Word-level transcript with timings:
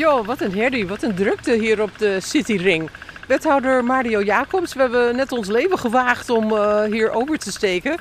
Jo, 0.00 0.24
wat 0.24 0.40
een 0.40 0.54
herrie, 0.54 0.86
wat 0.86 1.02
een 1.02 1.14
drukte 1.14 1.52
hier 1.52 1.82
op 1.82 1.90
de 1.98 2.20
Cityring. 2.20 2.90
Wethouder 3.26 3.84
Mario 3.84 4.22
Jacobs, 4.22 4.74
we 4.74 4.80
hebben 4.80 5.16
net 5.16 5.32
ons 5.32 5.48
leven 5.48 5.78
gewaagd 5.78 6.30
om 6.30 6.52
uh, 6.52 6.82
hier 6.84 7.10
over 7.10 7.38
te 7.38 7.52
steken. 7.52 7.98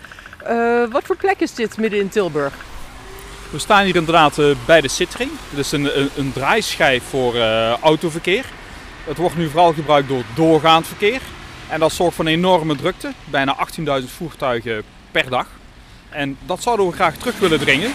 Uh, 0.50 0.84
wat 0.92 1.04
voor 1.04 1.16
plek 1.16 1.40
is 1.40 1.54
dit 1.54 1.78
midden 1.78 2.00
in 2.00 2.10
Tilburg? 2.10 2.54
We 3.52 3.60
staan 3.60 3.84
hier 3.84 3.96
inderdaad 3.96 4.38
uh, 4.38 4.56
bij 4.66 4.82
de 4.82 4.88
Cityring. 4.88 5.32
Dit 5.50 5.60
is 5.60 5.72
een, 5.72 6.00
een, 6.00 6.10
een 6.16 6.34
draaischijf 6.34 7.04
voor 7.04 7.38
autoverkeer. 7.82 8.46
Het 9.04 9.18
wordt 9.18 9.38
nu 9.38 9.50
vooral 9.50 9.74
gebruikt 9.74 10.08
door 10.08 10.24
doorgaand 10.36 10.88
verkeer. 10.88 11.22
En 11.70 11.80
dat 11.80 11.92
zorgt 11.92 12.16
voor 12.16 12.26
een 12.26 12.32
enorme 12.32 12.76
drukte, 12.76 13.14
bijna 13.26 13.58
18.000 14.02 14.06
voertuigen 14.06 14.84
per 15.12 15.30
dag. 15.30 15.48
En 16.10 16.38
dat 16.46 16.62
zouden 16.62 16.88
we 16.88 16.94
graag 16.94 17.16
terug 17.16 17.40
willen 17.40 17.60
dringen 17.60 17.92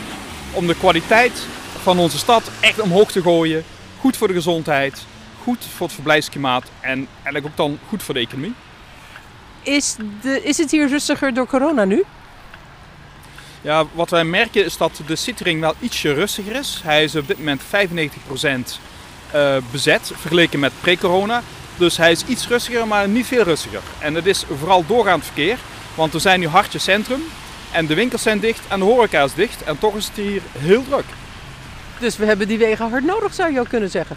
om 0.52 0.66
de 0.66 0.76
kwaliteit 0.76 1.46
van 1.82 1.98
onze 1.98 2.18
stad 2.18 2.50
echt 2.60 2.80
omhoog 2.80 3.12
te 3.12 3.22
gooien. 3.22 3.64
Goed 4.04 4.16
voor 4.16 4.28
de 4.28 4.34
gezondheid, 4.34 5.06
goed 5.42 5.64
voor 5.76 5.86
het 5.86 5.94
verblijfsklimaat 5.94 6.64
en 6.80 7.08
eigenlijk 7.14 7.46
ook 7.46 7.56
dan 7.56 7.78
goed 7.88 8.02
voor 8.02 8.14
de 8.14 8.20
economie. 8.20 8.54
Is, 9.62 9.96
de, 10.22 10.42
is 10.42 10.58
het 10.58 10.70
hier 10.70 10.88
rustiger 10.88 11.34
door 11.34 11.46
corona 11.46 11.84
nu? 11.84 12.04
Ja, 13.60 13.84
wat 13.92 14.10
wij 14.10 14.24
merken 14.24 14.64
is 14.64 14.76
dat 14.76 15.00
de 15.06 15.16
Cityring 15.16 15.60
wel 15.60 15.74
ietsje 15.78 16.12
rustiger 16.12 16.54
is. 16.54 16.80
Hij 16.82 17.04
is 17.04 17.16
op 17.16 17.26
dit 17.26 17.38
moment 17.38 17.62
95% 17.62 17.66
uh, 19.34 19.56
bezet 19.70 20.12
vergeleken 20.14 20.60
met 20.60 20.72
pre-corona. 20.80 21.42
Dus 21.76 21.96
hij 21.96 22.10
is 22.10 22.24
iets 22.24 22.48
rustiger, 22.48 22.86
maar 22.86 23.08
niet 23.08 23.26
veel 23.26 23.42
rustiger. 23.42 23.82
En 23.98 24.14
het 24.14 24.26
is 24.26 24.44
vooral 24.58 24.86
doorgaand 24.86 25.24
verkeer, 25.24 25.58
want 25.94 26.12
we 26.12 26.18
zijn 26.18 26.40
nu 26.40 26.46
hartje 26.46 26.78
centrum. 26.78 27.22
En 27.72 27.86
de 27.86 27.94
winkels 27.94 28.22
zijn 28.22 28.40
dicht 28.40 28.62
en 28.68 28.78
de 28.78 28.84
horeca 28.84 29.22
is 29.22 29.34
dicht. 29.34 29.62
En 29.62 29.78
toch 29.78 29.96
is 29.96 30.06
het 30.06 30.16
hier 30.16 30.42
heel 30.58 30.84
druk. 30.84 31.04
Dus 31.98 32.16
we 32.16 32.24
hebben 32.24 32.48
die 32.48 32.58
wegen 32.58 32.90
hard 32.90 33.04
nodig, 33.04 33.34
zou 33.34 33.52
je 33.52 33.60
ook 33.60 33.68
kunnen 33.68 33.90
zeggen. 33.90 34.16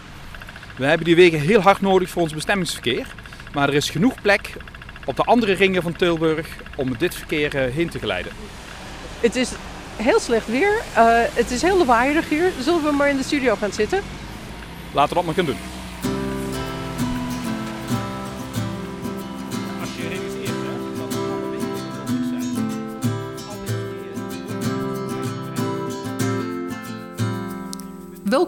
We 0.76 0.86
hebben 0.86 1.06
die 1.06 1.16
wegen 1.16 1.40
heel 1.40 1.60
hard 1.60 1.80
nodig 1.80 2.10
voor 2.10 2.22
ons 2.22 2.34
bestemmingsverkeer. 2.34 3.06
Maar 3.52 3.68
er 3.68 3.74
is 3.74 3.90
genoeg 3.90 4.22
plek 4.22 4.52
op 5.04 5.16
de 5.16 5.24
andere 5.24 5.52
ringen 5.52 5.82
van 5.82 5.96
Tilburg 5.96 6.48
om 6.76 6.96
dit 6.98 7.14
verkeer 7.14 7.56
eh, 7.56 7.74
heen 7.74 7.88
te 7.88 7.98
geleiden. 7.98 8.32
Het 9.20 9.36
is 9.36 9.50
heel 9.96 10.20
slecht 10.20 10.46
weer. 10.46 10.72
Uh, 10.96 11.20
het 11.34 11.50
is 11.50 11.62
heel 11.62 11.84
waaierig 11.84 12.28
hier. 12.28 12.52
Zullen 12.60 12.82
we 12.82 12.90
maar 12.90 13.08
in 13.08 13.16
de 13.16 13.22
studio 13.22 13.56
gaan 13.56 13.72
zitten? 13.72 14.02
Laten 14.92 15.08
we 15.08 15.14
dat 15.14 15.24
maar 15.24 15.34
gaan 15.34 15.44
doen. 15.44 15.77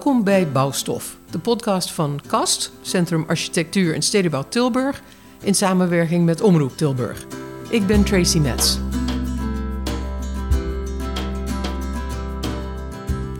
Welkom 0.03 0.23
bij 0.23 0.51
Bouwstof, 0.51 1.17
de 1.29 1.39
podcast 1.39 1.91
van 1.91 2.21
KAST, 2.27 2.71
Centrum 2.81 3.25
Architectuur 3.27 3.93
en 3.93 4.01
Stedenbouw 4.01 4.47
Tilburg, 4.49 5.01
in 5.41 5.55
samenwerking 5.55 6.25
met 6.25 6.41
Omroep 6.41 6.77
Tilburg. 6.77 7.25
Ik 7.69 7.87
ben 7.87 8.03
Tracy 8.03 8.37
Metz. 8.37 8.77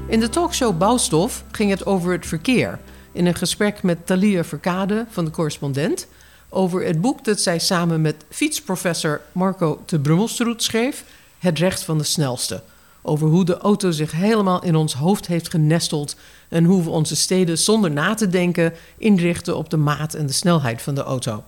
In 0.08 0.20
de 0.20 0.30
talkshow 0.30 0.78
Bouwstof 0.78 1.44
ging 1.52 1.70
het 1.70 1.86
over 1.86 2.12
het 2.12 2.26
verkeer. 2.26 2.80
In 3.12 3.26
een 3.26 3.36
gesprek 3.36 3.84
met 3.84 4.06
Thalia 4.06 4.44
Verkade 4.44 5.06
van 5.10 5.26
de 5.26 5.32
correspondent 5.32 6.08
over 6.50 6.86
het 6.86 7.02
boek 7.02 7.24
dat 7.24 7.40
zij 7.40 7.60
samen 7.60 8.02
met 8.02 8.16
fietsprofessor 8.30 9.22
Marco 9.32 9.82
de 9.86 10.00
Brummelstroet 10.00 10.64
schreef, 10.64 11.04
Het 11.40 11.60
Recht 11.60 11.84
van 11.84 11.98
de 11.98 12.04
Snelste 12.04 12.64
over 13.02 13.28
hoe 13.28 13.46
de 13.46 13.58
auto 13.58 13.92
zich 13.92 14.12
helemaal 14.12 14.64
in 14.64 14.76
ons 14.76 14.94
hoofd 14.94 15.28
heeft 15.28 15.50
genesteld 15.50 16.16
en 16.50 16.64
hoe 16.64 16.84
we 16.84 16.90
onze 16.90 17.16
steden 17.16 17.58
zonder 17.58 17.92
na 17.92 18.14
te 18.14 18.28
denken 18.28 18.74
inrichten 18.98 19.58
op 19.58 19.70
de 19.70 19.78
maat 19.78 20.14
en 20.14 20.26
de 20.26 20.34
snelheid 20.34 20.82
van 20.82 20.96
de 20.96 21.04
auto. 21.04 21.44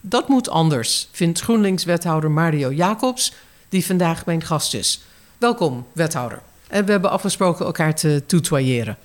Dat 0.00 0.28
moet 0.28 0.48
anders, 0.48 1.08
vindt 1.10 1.40
GroenLinks-wethouder 1.40 2.30
Mario 2.30 2.72
Jacobs, 2.72 3.32
die 3.68 3.86
vandaag 3.86 4.26
mijn 4.26 4.42
gast 4.42 4.74
is. 4.74 5.02
Welkom, 5.38 5.86
wethouder. 5.92 6.42
En 6.68 6.84
we 6.84 6.90
hebben 6.90 7.10
afgesproken 7.10 7.66
elkaar 7.66 7.94
te 7.94 8.22
tutoyeren. 8.26 8.96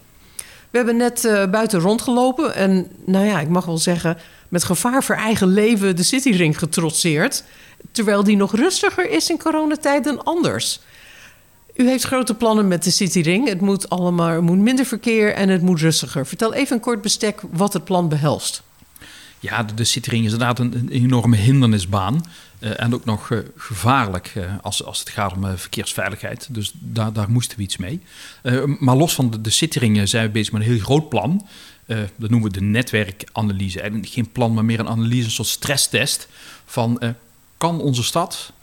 We 0.69 0.78
hebben 0.78 0.97
net 0.97 1.23
uh, 1.23 1.45
buiten 1.45 1.79
rondgelopen 1.79 2.55
en, 2.55 2.91
nou 3.05 3.25
ja, 3.25 3.39
ik 3.39 3.49
mag 3.49 3.66
wel 3.66 3.78
zeggen, 3.78 4.17
met 4.49 4.63
gevaar 4.63 5.03
voor 5.03 5.16
eigen 5.16 5.47
leven 5.47 5.95
de 5.95 6.03
Cityring 6.03 6.59
getrotseerd. 6.59 7.44
Terwijl 7.91 8.23
die 8.23 8.35
nog 8.35 8.55
rustiger 8.55 9.09
is 9.09 9.29
in 9.29 9.38
coronatijd 9.38 10.03
dan 10.03 10.23
anders. 10.23 10.79
U 11.79 11.88
heeft 11.88 12.03
grote 12.03 12.34
plannen 12.34 12.67
met 12.67 12.84
de 12.84 12.91
Cityring. 12.91 13.47
Het 13.47 13.62
moet 13.62 13.90
allemaal 13.90 14.29
er 14.29 14.44
moet 14.44 14.57
minder 14.57 14.85
verkeer 14.85 15.34
en 15.34 15.50
het 15.50 15.62
moet 15.62 15.79
rustiger. 15.79 16.28
Vertel 16.28 16.53
even 16.53 16.75
een 16.75 16.81
kort 16.81 17.01
bestek 17.01 17.41
wat 17.51 17.73
het 17.73 17.84
plan 17.84 18.09
behelst. 18.09 18.63
Ja, 19.40 19.63
de, 19.63 19.73
de 19.73 19.84
Cityring 19.84 20.25
is 20.25 20.31
inderdaad 20.31 20.59
een, 20.59 20.90
enorme 20.90 21.35
hindernisbaan. 21.35 22.25
Uh, 22.59 22.81
en 22.81 22.94
ook 22.94 23.06
nog 23.06 23.29
uh, 23.29 23.40
gevaarlijk 23.56 24.34
uh, 24.38 24.53
als, 24.62 24.84
als 24.84 25.00
het 25.00 25.09
gaat 25.09 25.34
om 25.34 25.57
verkeersveiligheid. 25.57 26.47
Dus 26.51 26.72
daar, 26.73 27.13
daar 27.13 27.29
moesten 27.31 27.57
we 27.57 27.63
iets 27.63 27.78
mee. 27.78 28.01
maar 28.79 28.96
los 28.96 29.16
van 29.16 29.29
de, 29.29 29.41
de 29.41 29.50
Cityring 29.50 30.09
zijn 30.09 30.25
we 30.25 30.31
bezig 30.31 30.53
met 30.53 30.61
een 30.61 30.67
heel 30.67 30.79
groot 30.79 31.09
plan. 31.09 31.47
dat 31.85 32.29
noemen 32.29 32.51
we 32.51 32.59
de 32.59 32.66
netwerkanalyse. 32.66 33.79
Eigenlijk 33.79 34.11
geen 34.11 34.31
plan, 34.31 34.53
maar 34.53 34.66
meer 34.66 34.79
een 34.79 34.90
analyse, 34.90 35.25
een 35.25 35.31
soort 35.31 35.47
stresstest. 35.47 36.28
Van 36.66 37.16
kan 37.57 37.81
onze 37.81 38.03
stad 38.03 38.53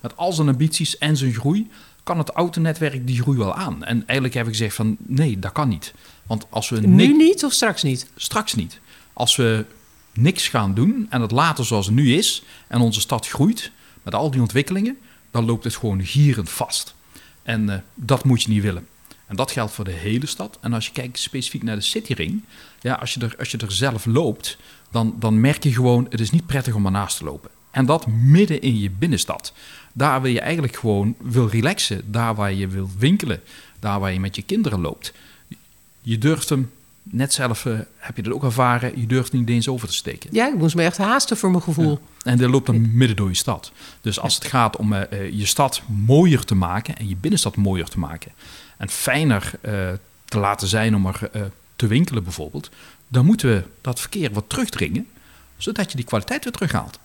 met 0.00 0.16
al 0.16 0.32
zijn 0.32 0.48
ambities 0.48 0.98
en 0.98 1.16
zijn 1.16 1.34
groei 1.34 1.68
kan 2.06 2.18
het 2.18 2.30
autonetwerk 2.30 3.06
die 3.06 3.20
groei 3.20 3.38
wel 3.38 3.54
aan? 3.54 3.84
En 3.84 3.96
eigenlijk 3.96 4.34
heb 4.34 4.46
ik 4.46 4.52
gezegd 4.52 4.74
van 4.74 4.96
nee, 4.98 5.38
dat 5.38 5.52
kan 5.52 5.68
niet. 5.68 5.94
Want 6.26 6.46
als 6.50 6.68
we 6.68 6.80
nu 6.80 7.16
niet 7.16 7.44
of 7.44 7.52
straks 7.52 7.82
niet? 7.82 8.10
Straks 8.16 8.54
niet. 8.54 8.80
Als 9.12 9.36
we 9.36 9.64
niks 10.12 10.48
gaan 10.48 10.74
doen 10.74 11.06
en 11.10 11.20
het 11.20 11.30
later 11.30 11.64
zoals 11.64 11.86
het 11.86 11.94
nu 11.94 12.14
is 12.14 12.42
en 12.66 12.80
onze 12.80 13.00
stad 13.00 13.28
groeit 13.28 13.70
met 14.02 14.14
al 14.14 14.30
die 14.30 14.40
ontwikkelingen, 14.40 14.98
dan 15.30 15.44
loopt 15.44 15.64
het 15.64 15.76
gewoon 15.76 16.04
gierend 16.04 16.50
vast. 16.50 16.94
En 17.42 17.68
uh, 17.68 17.74
dat 17.94 18.24
moet 18.24 18.42
je 18.42 18.48
niet 18.48 18.62
willen. 18.62 18.86
En 19.26 19.36
dat 19.36 19.50
geldt 19.50 19.72
voor 19.72 19.84
de 19.84 19.90
hele 19.90 20.26
stad. 20.26 20.58
En 20.60 20.72
als 20.72 20.86
je 20.86 20.92
kijkt 20.92 21.18
specifiek 21.18 21.62
naar 21.62 21.76
de 21.76 21.82
Cityring, 21.82 22.42
ja, 22.80 22.94
als, 22.94 23.14
je 23.14 23.20
er, 23.20 23.34
als 23.38 23.50
je 23.50 23.58
er 23.58 23.72
zelf 23.72 24.04
loopt, 24.04 24.58
dan, 24.90 25.16
dan 25.18 25.40
merk 25.40 25.62
je 25.62 25.72
gewoon, 25.72 26.06
het 26.10 26.20
is 26.20 26.30
niet 26.30 26.46
prettig 26.46 26.74
om 26.74 26.84
ernaast 26.84 27.18
te 27.18 27.24
lopen. 27.24 27.50
En 27.76 27.86
dat 27.86 28.06
midden 28.06 28.60
in 28.60 28.78
je 28.78 28.90
binnenstad. 28.90 29.52
Daar 29.92 30.20
waar 30.20 30.30
je 30.30 30.40
eigenlijk 30.40 30.76
gewoon 30.76 31.14
wil 31.20 31.48
relaxen. 31.48 32.02
Daar 32.10 32.34
waar 32.34 32.52
je 32.52 32.68
wil 32.68 32.90
winkelen. 32.98 33.40
Daar 33.78 34.00
waar 34.00 34.12
je 34.12 34.20
met 34.20 34.36
je 34.36 34.42
kinderen 34.42 34.80
loopt. 34.80 35.12
Je 36.00 36.18
durft 36.18 36.48
hem, 36.48 36.70
net 37.02 37.32
zelf 37.32 37.64
uh, 37.64 37.78
heb 37.96 38.16
je 38.16 38.22
dat 38.22 38.32
ook 38.32 38.44
ervaren, 38.44 39.00
je 39.00 39.06
durft 39.06 39.32
niet 39.32 39.48
eens 39.48 39.68
over 39.68 39.88
te 39.88 39.94
steken. 39.94 40.30
Ja, 40.32 40.48
ik 40.48 40.54
moest 40.54 40.74
me 40.74 40.82
echt 40.82 40.96
haasten 40.96 41.36
voor 41.36 41.50
mijn 41.50 41.62
gevoel. 41.62 42.00
En 42.22 42.38
dat 42.38 42.50
loopt 42.50 42.66
dan 42.66 42.96
midden 42.96 43.16
door 43.16 43.28
je 43.28 43.34
stad. 43.34 43.72
Dus 44.00 44.20
als 44.20 44.34
het 44.34 44.44
gaat 44.44 44.76
om 44.76 44.92
uh, 44.92 45.00
je 45.32 45.46
stad 45.46 45.82
mooier 45.86 46.44
te 46.44 46.54
maken 46.54 46.96
en 46.96 47.08
je 47.08 47.16
binnenstad 47.16 47.56
mooier 47.56 47.88
te 47.88 47.98
maken. 47.98 48.32
En 48.76 48.88
fijner 48.88 49.50
uh, 49.62 49.72
te 50.24 50.38
laten 50.38 50.68
zijn 50.68 50.94
om 50.94 51.06
er 51.06 51.30
te 51.76 51.86
winkelen 51.86 52.22
bijvoorbeeld. 52.22 52.70
Dan 53.08 53.26
moeten 53.26 53.48
we 53.48 53.62
dat 53.80 54.00
verkeer 54.00 54.32
wat 54.32 54.44
terugdringen, 54.48 55.06
zodat 55.56 55.90
je 55.90 55.96
die 55.96 56.06
kwaliteit 56.06 56.44
weer 56.44 56.52
terughaalt. 56.52 56.98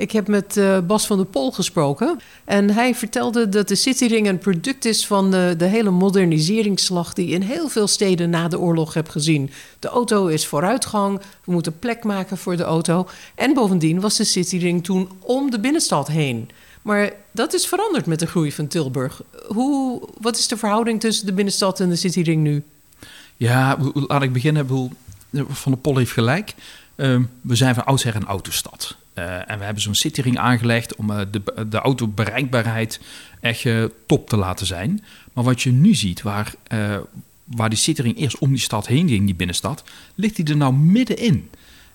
Ik 0.00 0.12
heb 0.12 0.28
met 0.28 0.56
uh, 0.56 0.78
Bas 0.80 1.06
van 1.06 1.16
der 1.16 1.26
Pol 1.26 1.52
gesproken. 1.52 2.20
En 2.44 2.70
hij 2.70 2.94
vertelde 2.94 3.48
dat 3.48 3.68
de 3.68 3.74
Cityring 3.74 4.28
een 4.28 4.38
product 4.38 4.84
is 4.84 5.06
van 5.06 5.30
de, 5.30 5.64
hele 5.64 5.90
moderniseringsslag 5.90 7.12
die 7.12 7.28
in 7.28 7.42
heel 7.42 7.68
veel 7.68 7.86
steden 7.86 8.30
na 8.30 8.48
de 8.48 8.58
oorlog 8.58 8.94
heb 8.94 9.08
gezien. 9.08 9.50
De 9.78 9.88
auto 9.88 10.26
is 10.26 10.46
vooruitgang, 10.46 11.20
we 11.44 11.52
moeten 11.52 11.78
plek 11.78 12.04
maken 12.04 12.38
voor 12.38 12.56
de 12.56 12.62
auto. 12.62 13.08
En 13.34 13.54
bovendien 13.54 14.00
was 14.00 14.16
de 14.16 14.24
Cityring 14.24 14.84
toen 14.84 15.08
om 15.18 15.50
de 15.50 15.60
binnenstad 15.60 16.08
heen. 16.08 16.50
Maar 16.82 17.12
dat 17.30 17.54
is 17.54 17.66
veranderd 17.66 18.06
met 18.06 18.18
de 18.18 18.26
groei 18.26 18.52
van 18.52 18.66
Tilburg. 18.66 19.22
Hoe, 19.46 20.02
wat 20.20 20.38
is 20.38 20.48
de 20.48 20.56
verhouding 20.56 21.00
tussen 21.00 21.26
de 21.26 21.32
binnenstad 21.32 21.80
en 21.80 21.88
de 21.88 21.96
Cityring 21.96 22.42
nu? 22.42 22.62
Ja, 23.36 23.78
laat 23.94 24.22
ik 24.22 24.32
beginnen. 24.32 24.66
Van 25.48 25.72
der 25.72 25.80
Pol 25.80 25.96
heeft 25.96 26.12
gelijk. 26.12 26.54
Uh, 26.96 27.18
we 27.40 27.56
zijn 27.56 27.74
van 27.74 27.84
oudsher 27.84 28.16
een 28.16 28.26
autostad. 28.26 28.96
Uh, 29.14 29.50
en 29.50 29.58
we 29.58 29.64
hebben 29.64 29.82
zo'n 29.82 29.94
cityring 29.94 30.38
aangelegd 30.38 30.94
om 30.94 31.10
uh, 31.10 31.20
de, 31.30 31.68
de 31.68 31.78
autobereikbaarheid 31.78 33.00
echt 33.40 33.64
uh, 33.64 33.84
top 34.06 34.28
te 34.28 34.36
laten 34.36 34.66
zijn. 34.66 35.04
Maar 35.32 35.44
wat 35.44 35.62
je 35.62 35.70
nu 35.70 35.94
ziet, 35.94 36.22
waar, 36.22 36.54
waar 37.44 37.68
die 37.68 37.78
cityring 37.78 38.18
eerst 38.18 38.38
om 38.38 38.50
die 38.50 38.58
stad 38.58 38.86
heen 38.86 39.08
ging, 39.08 39.24
die 39.24 39.34
binnenstad, 39.34 39.84
ligt 40.14 40.36
die 40.36 40.44
er 40.44 40.56
nou 40.56 40.74
middenin. 40.74 41.50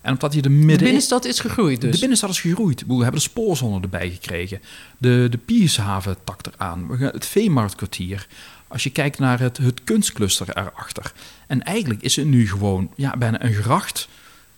En 0.06 0.12
omdat 0.12 0.34
hij 0.34 0.50
midden 0.50 0.78
de 0.78 0.84
binnenstad 0.84 1.26
is 1.26 1.40
gegroeid 1.40 1.82
dus? 1.82 1.92
De 1.92 2.00
binnenstad 2.00 2.30
is 2.30 2.40
gegroeid. 2.40 2.84
We 2.88 2.94
hebben 2.94 3.12
de 3.12 3.20
spoorzone 3.20 3.82
erbij 3.82 4.10
gekregen. 4.10 4.62
De, 4.98 5.28
de 5.30 5.38
Piershaven 5.38 6.18
takt 6.24 6.48
eraan. 6.48 7.00
Het 7.00 7.26
Veemarktkwartier. 7.26 8.28
Als 8.68 8.84
je 8.84 8.90
kijkt 8.90 9.20
naar 9.20 9.40
het, 9.40 9.58
het 9.58 9.84
kunstcluster 9.84 10.50
erachter. 10.50 11.14
En 11.48 11.64
eigenlijk 11.64 12.02
is 12.02 12.16
het 12.16 12.26
nu 12.26 12.50
gewoon 12.50 12.92
ja, 12.96 13.18
bijna 13.18 13.44
een 13.44 13.54
gracht 13.54 14.08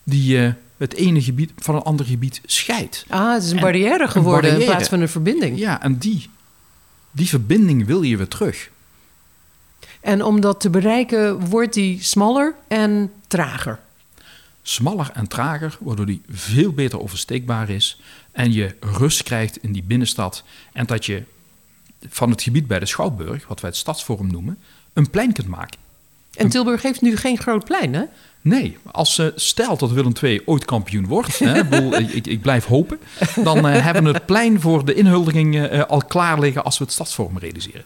die 0.04 0.54
het 0.78 0.94
ene 0.94 1.22
gebied 1.22 1.52
van 1.56 1.76
een 1.76 1.82
ander 1.82 2.06
gebied 2.06 2.42
scheidt. 2.46 3.06
Ah, 3.08 3.34
het 3.34 3.44
is 3.44 3.52
een 3.52 3.60
barrière 3.60 4.08
geworden 4.08 4.60
in 4.60 4.66
plaats 4.66 4.90
van 4.90 5.02
een 5.02 5.10
verbinding. 5.10 5.60
Ja, 5.60 5.82
en 5.82 5.98
die, 5.98 6.30
die 7.12 7.28
verbinding 7.28 7.86
wil 7.86 8.02
je 8.02 8.18
weer 8.18 8.28
terug. 8.28 8.70
En 10.02 10.24
om 10.24 10.42
dat 10.42 10.60
te 10.60 10.70
bereiken 10.70 11.50
wordt 11.50 11.74
die 11.74 12.04
smaller 12.04 12.56
en 12.68 13.12
trager. 13.28 13.80
Smaller 14.62 15.10
en 15.14 15.28
trager, 15.28 15.78
waardoor 15.80 16.06
die 16.06 16.22
veel 16.30 16.72
beter 16.72 17.00
oversteekbaar 17.00 17.70
is. 17.70 18.02
En 18.32 18.54
je 18.54 18.76
rust 18.80 19.24
krijgt 19.24 19.64
in 19.64 19.72
die 19.72 19.84
binnenstad. 19.84 20.44
En 20.74 20.86
dat 20.86 21.06
je 21.06 21.24
van 22.10 22.30
het 22.30 22.42
gebied 22.42 22.68
bij 22.68 22.80
de 22.80 22.86
Schouwburg, 22.86 23.48
wat 23.48 23.62
wij 23.62 23.70
het 23.70 23.80
Stadsforum 23.80 24.32
noemen, 24.32 24.58
een 24.94 25.10
plein 25.10 25.34
kunt 25.34 25.48
maken. 25.48 25.80
En 26.38 26.50
Tilburg 26.50 26.82
heeft 26.82 27.02
nu 27.02 27.16
geen 27.16 27.38
groot 27.38 27.66
plein, 27.66 27.94
hè? 27.94 28.04
Nee, 28.42 28.78
als 28.92 29.16
ze 29.16 29.32
stelt 29.36 29.80
dat 29.80 29.92
Willem 29.92 30.14
II 30.22 30.42
ooit 30.46 30.66
kampioen 30.66 31.08
wordt, 31.08 31.40
hè, 31.40 31.60
ik, 31.98 32.26
ik, 32.36 32.42
blijf 32.42 32.66
hopen, 32.66 33.00
dan 33.36 33.68
uh, 33.68 33.84
hebben 33.84 34.04
we 34.04 34.12
het 34.12 34.26
plein 34.26 34.62
voor 34.62 34.86
de 34.86 34.94
inhuldiging 34.94 35.56
uh, 35.56 35.84
al 35.84 36.02
klaar 36.08 36.40
liggen 36.40 36.64
als 36.64 36.78
we 36.78 36.84
het 36.84 36.94
stadsvorm 36.94 37.38
realiseren. 37.38 37.86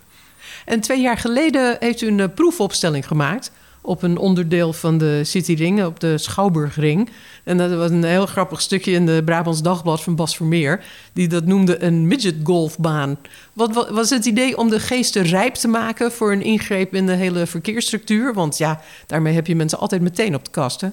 En 0.66 0.80
twee 0.80 1.02
jaar 1.02 1.18
geleden 1.18 1.78
heeft 1.80 2.02
u 2.02 2.08
een 2.08 2.34
proefopstelling 2.34 3.08
gemaakt 3.08 3.52
op 3.82 4.04
een 4.04 4.18
onderdeel 4.18 4.74
van 4.74 4.98
de 4.98 5.24
Cityring, 5.24 5.86
op 5.86 6.00
de 6.00 6.18
Schouwburgring. 6.18 7.10
En 7.44 7.58
dat 7.58 7.74
was 7.74 7.90
een 7.90 8.04
heel 8.04 8.26
grappig 8.26 8.62
stukje 8.62 8.92
in 8.92 9.06
de 9.06 9.22
Brabants 9.26 9.62
Dagblad 9.62 10.04
van 10.04 10.16
Bas 10.16 10.36
Vermeer, 10.36 10.84
die 11.14 11.28
dat 11.28 11.46
noemde 11.46 11.84
een 11.84 12.08
midget 12.08 12.36
golfbaan. 12.44 13.18
Wat 13.54 13.90
was 13.90 14.10
het 14.10 14.26
idee 14.26 14.58
om 14.58 14.70
de 14.70 14.80
geesten 14.80 15.24
rijp 15.24 15.54
te 15.54 15.68
maken 15.68 16.12
voor 16.12 16.32
een 16.32 16.44
ingreep 16.44 16.96
in 16.96 17.06
de 17.06 17.16
hele 17.16 17.46
verkeersstructuur? 17.46 18.34
Want 18.34 18.58
ja, 18.58 18.82
daarmee 19.08 19.34
heb 19.34 19.48
je 19.48 19.56
mensen 19.56 19.80
altijd 19.80 20.02
meteen 20.02 20.36
op 20.36 20.46
de 20.46 20.52
kast, 20.52 20.82
hè? 20.82 20.88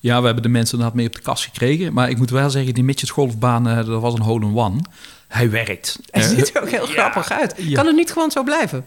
Ja, 0.00 0.18
we 0.20 0.24
hebben 0.24 0.42
de 0.42 0.48
mensen 0.48 0.72
inderdaad 0.72 0.96
mee 0.96 1.06
op 1.06 1.14
de 1.14 1.20
kast 1.20 1.44
gekregen. 1.44 1.92
Maar 1.92 2.10
ik 2.10 2.18
moet 2.18 2.30
wel 2.30 2.50
zeggen, 2.50 2.74
die 2.74 2.84
midget 2.84 3.10
golfbaan, 3.10 3.68
eh, 3.68 3.76
dat 3.76 4.00
was 4.00 4.14
een 4.14 4.20
hole-in-one. 4.20 4.80
Hij 5.28 5.50
werkt. 5.50 5.98
Hij 6.10 6.22
ziet 6.22 6.54
er 6.54 6.62
ook 6.62 6.70
heel 6.70 6.86
grappig 6.86 7.30
uit. 7.30 7.54
Kan 7.72 7.86
het 7.86 7.96
niet 7.96 8.12
gewoon 8.12 8.30
zo 8.30 8.42
blijven? 8.42 8.84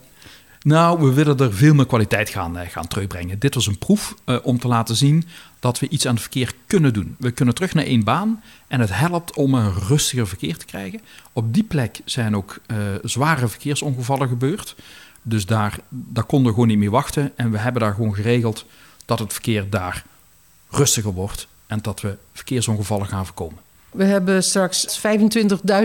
Nou, 0.62 1.00
we 1.00 1.14
willen 1.14 1.38
er 1.38 1.54
veel 1.54 1.74
meer 1.74 1.86
kwaliteit 1.86 2.30
gaan, 2.30 2.58
uh, 2.58 2.68
gaan 2.68 2.88
terugbrengen. 2.88 3.40
Dit 3.40 3.56
was 3.56 3.68
een 3.68 3.78
proef 3.78 4.16
uh, 4.26 4.38
om 4.44 4.60
te 4.60 4.68
laten 4.68 4.96
zien 4.96 5.28
dat 5.60 5.80
we 5.80 5.90
iets 5.90 6.08
aan 6.08 6.14
het 6.14 6.22
verkeer 6.22 6.54
kunnen 6.68 6.94
doen. 6.94 7.16
We 7.20 7.32
kunnen 7.32 7.56
terug 7.56 7.74
naar 7.74 7.86
één 7.86 8.04
baan 8.04 8.44
en 8.68 8.80
het 8.80 8.90
helpt 8.94 9.36
om 9.36 9.54
een 9.54 9.74
rustiger 9.74 10.28
verkeer 10.28 10.58
te 10.58 10.66
krijgen. 10.66 11.02
Op 11.34 11.54
die 11.54 11.64
plek 11.64 12.02
zijn 12.06 12.36
ook 12.36 12.60
uh, 12.68 12.78
zware 13.04 13.48
verkeersongevallen 13.48 14.28
gebeurd. 14.28 14.76
Dus 15.22 15.46
daar, 15.46 15.80
daar 15.90 16.24
konden 16.24 16.48
we 16.48 16.54
gewoon 16.54 16.68
niet 16.68 16.78
meer 16.78 16.90
wachten. 16.90 17.38
En 17.38 17.52
we 17.52 17.58
hebben 17.58 17.82
daar 17.82 17.94
gewoon 17.94 18.16
geregeld 18.16 18.66
dat 19.06 19.20
het 19.20 19.34
verkeer 19.34 19.70
daar 19.70 20.06
rustiger 20.70 21.14
wordt 21.14 21.48
en 21.68 21.80
dat 21.82 22.02
we 22.02 22.18
verkeersongevallen 22.34 23.08
gaan 23.08 23.26
voorkomen. 23.26 23.69
We 23.92 24.04
hebben 24.04 24.44
straks 24.44 25.00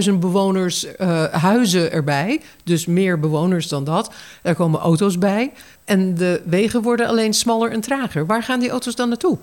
25.000 0.08 0.12
bewoners 0.18 0.86
uh, 1.00 1.24
huizen 1.24 1.92
erbij. 1.92 2.40
Dus 2.64 2.86
meer 2.86 3.20
bewoners 3.20 3.68
dan 3.68 3.84
dat. 3.84 4.14
Er 4.42 4.54
komen 4.54 4.80
auto's 4.80 5.18
bij. 5.18 5.52
En 5.84 6.14
de 6.14 6.42
wegen 6.46 6.82
worden 6.82 7.06
alleen 7.06 7.34
smaller 7.34 7.70
en 7.70 7.80
trager. 7.80 8.26
Waar 8.26 8.42
gaan 8.42 8.60
die 8.60 8.70
auto's 8.70 8.94
dan 8.94 9.08
naartoe? 9.08 9.38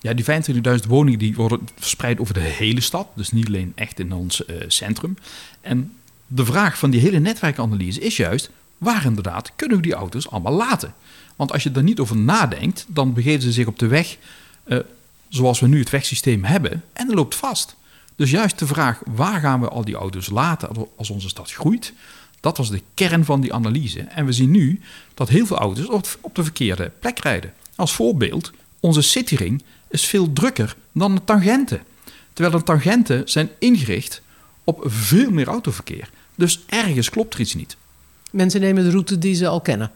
Ja, 0.00 0.14
die 0.14 0.24
25.000 0.24 0.86
woningen 0.88 1.18
die 1.18 1.34
worden 1.34 1.68
verspreid 1.78 2.20
over 2.20 2.34
de 2.34 2.40
hele 2.40 2.80
stad. 2.80 3.08
Dus 3.14 3.32
niet 3.32 3.46
alleen 3.46 3.72
echt 3.74 3.98
in 3.98 4.12
ons 4.12 4.42
uh, 4.46 4.56
centrum. 4.66 5.16
En 5.60 5.92
de 6.26 6.44
vraag 6.44 6.78
van 6.78 6.90
die 6.90 7.00
hele 7.00 7.18
netwerkanalyse 7.18 8.00
is 8.00 8.16
juist... 8.16 8.50
waar 8.78 9.04
inderdaad 9.04 9.52
kunnen 9.56 9.76
we 9.76 9.82
die 9.82 9.94
auto's 9.94 10.30
allemaal 10.30 10.52
laten? 10.52 10.94
Want 11.36 11.52
als 11.52 11.62
je 11.62 11.70
er 11.70 11.82
niet 11.82 12.00
over 12.00 12.16
nadenkt... 12.16 12.84
dan 12.88 13.12
begeven 13.12 13.42
ze 13.42 13.52
zich 13.52 13.66
op 13.66 13.78
de 13.78 13.86
weg... 13.86 14.16
Uh, 14.66 14.78
zoals 15.30 15.60
we 15.60 15.66
nu 15.66 15.78
het 15.78 15.90
wegsysteem 15.90 16.44
hebben 16.44 16.84
en 16.92 17.06
dat 17.06 17.16
loopt 17.16 17.34
vast. 17.34 17.76
Dus 18.16 18.30
juist 18.30 18.58
de 18.58 18.66
vraag 18.66 19.00
waar 19.06 19.40
gaan 19.40 19.60
we 19.60 19.68
al 19.68 19.84
die 19.84 19.94
auto's 19.94 20.28
laten 20.28 20.88
als 20.96 21.10
onze 21.10 21.28
stad 21.28 21.52
groeit, 21.52 21.92
dat 22.40 22.56
was 22.56 22.70
de 22.70 22.82
kern 22.94 23.24
van 23.24 23.40
die 23.40 23.52
analyse. 23.52 24.00
En 24.00 24.26
we 24.26 24.32
zien 24.32 24.50
nu 24.50 24.80
dat 25.14 25.28
heel 25.28 25.46
veel 25.46 25.58
auto's 25.58 26.16
op 26.20 26.34
de 26.34 26.42
verkeerde 26.42 26.92
plek 27.00 27.18
rijden. 27.18 27.52
Als 27.74 27.92
voorbeeld, 27.92 28.52
onze 28.80 29.02
cityring 29.02 29.62
is 29.88 30.06
veel 30.06 30.32
drukker 30.32 30.76
dan 30.92 31.14
de 31.14 31.24
tangenten. 31.24 31.82
Terwijl 32.32 32.58
de 32.58 32.64
tangenten 32.64 33.28
zijn 33.28 33.50
ingericht 33.58 34.22
op 34.64 34.82
veel 34.86 35.30
meer 35.30 35.46
autoverkeer. 35.46 36.10
Dus 36.34 36.60
ergens 36.66 37.10
klopt 37.10 37.34
er 37.34 37.40
iets 37.40 37.54
niet. 37.54 37.76
Mensen 38.30 38.60
nemen 38.60 38.84
de 38.84 38.90
route 38.90 39.18
die 39.18 39.34
ze 39.34 39.48
al 39.48 39.60
kennen. 39.60 39.90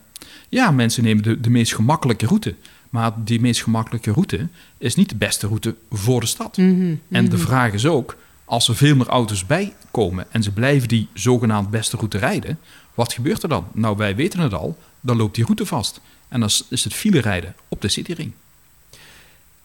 Ja, 0.48 0.70
mensen 0.70 1.02
nemen 1.02 1.22
de, 1.22 1.40
de 1.40 1.50
meest 1.50 1.74
gemakkelijke 1.74 2.26
route. 2.26 2.54
Maar 2.94 3.12
die 3.16 3.40
meest 3.40 3.62
gemakkelijke 3.62 4.12
route 4.12 4.48
is 4.78 4.94
niet 4.94 5.08
de 5.08 5.14
beste 5.16 5.46
route 5.46 5.74
voor 5.90 6.20
de 6.20 6.26
stad. 6.26 6.56
Mhm, 6.56 6.94
en 7.10 7.28
de 7.28 7.36
mhm. 7.36 7.46
vraag 7.46 7.72
is 7.72 7.86
ook, 7.86 8.16
als 8.44 8.68
er 8.68 8.76
veel 8.76 8.96
meer 8.96 9.06
auto's 9.06 9.46
bijkomen 9.46 10.26
en 10.30 10.42
ze 10.42 10.52
blijven 10.52 10.88
die 10.88 11.08
zogenaamd 11.12 11.70
beste 11.70 11.96
route 11.96 12.18
rijden, 12.18 12.58
wat 12.94 13.12
gebeurt 13.12 13.42
er 13.42 13.48
dan? 13.48 13.66
Nou, 13.72 13.96
wij 13.96 14.16
weten 14.16 14.40
het 14.40 14.54
al, 14.54 14.78
dan 15.00 15.16
loopt 15.16 15.34
die 15.34 15.44
route 15.44 15.66
vast. 15.66 16.00
En 16.28 16.40
dan 16.40 16.48
is 16.68 16.84
het 16.84 16.94
file 16.94 17.20
rijden 17.20 17.54
op 17.68 17.80
de 17.80 17.88
cityring. 17.88 18.32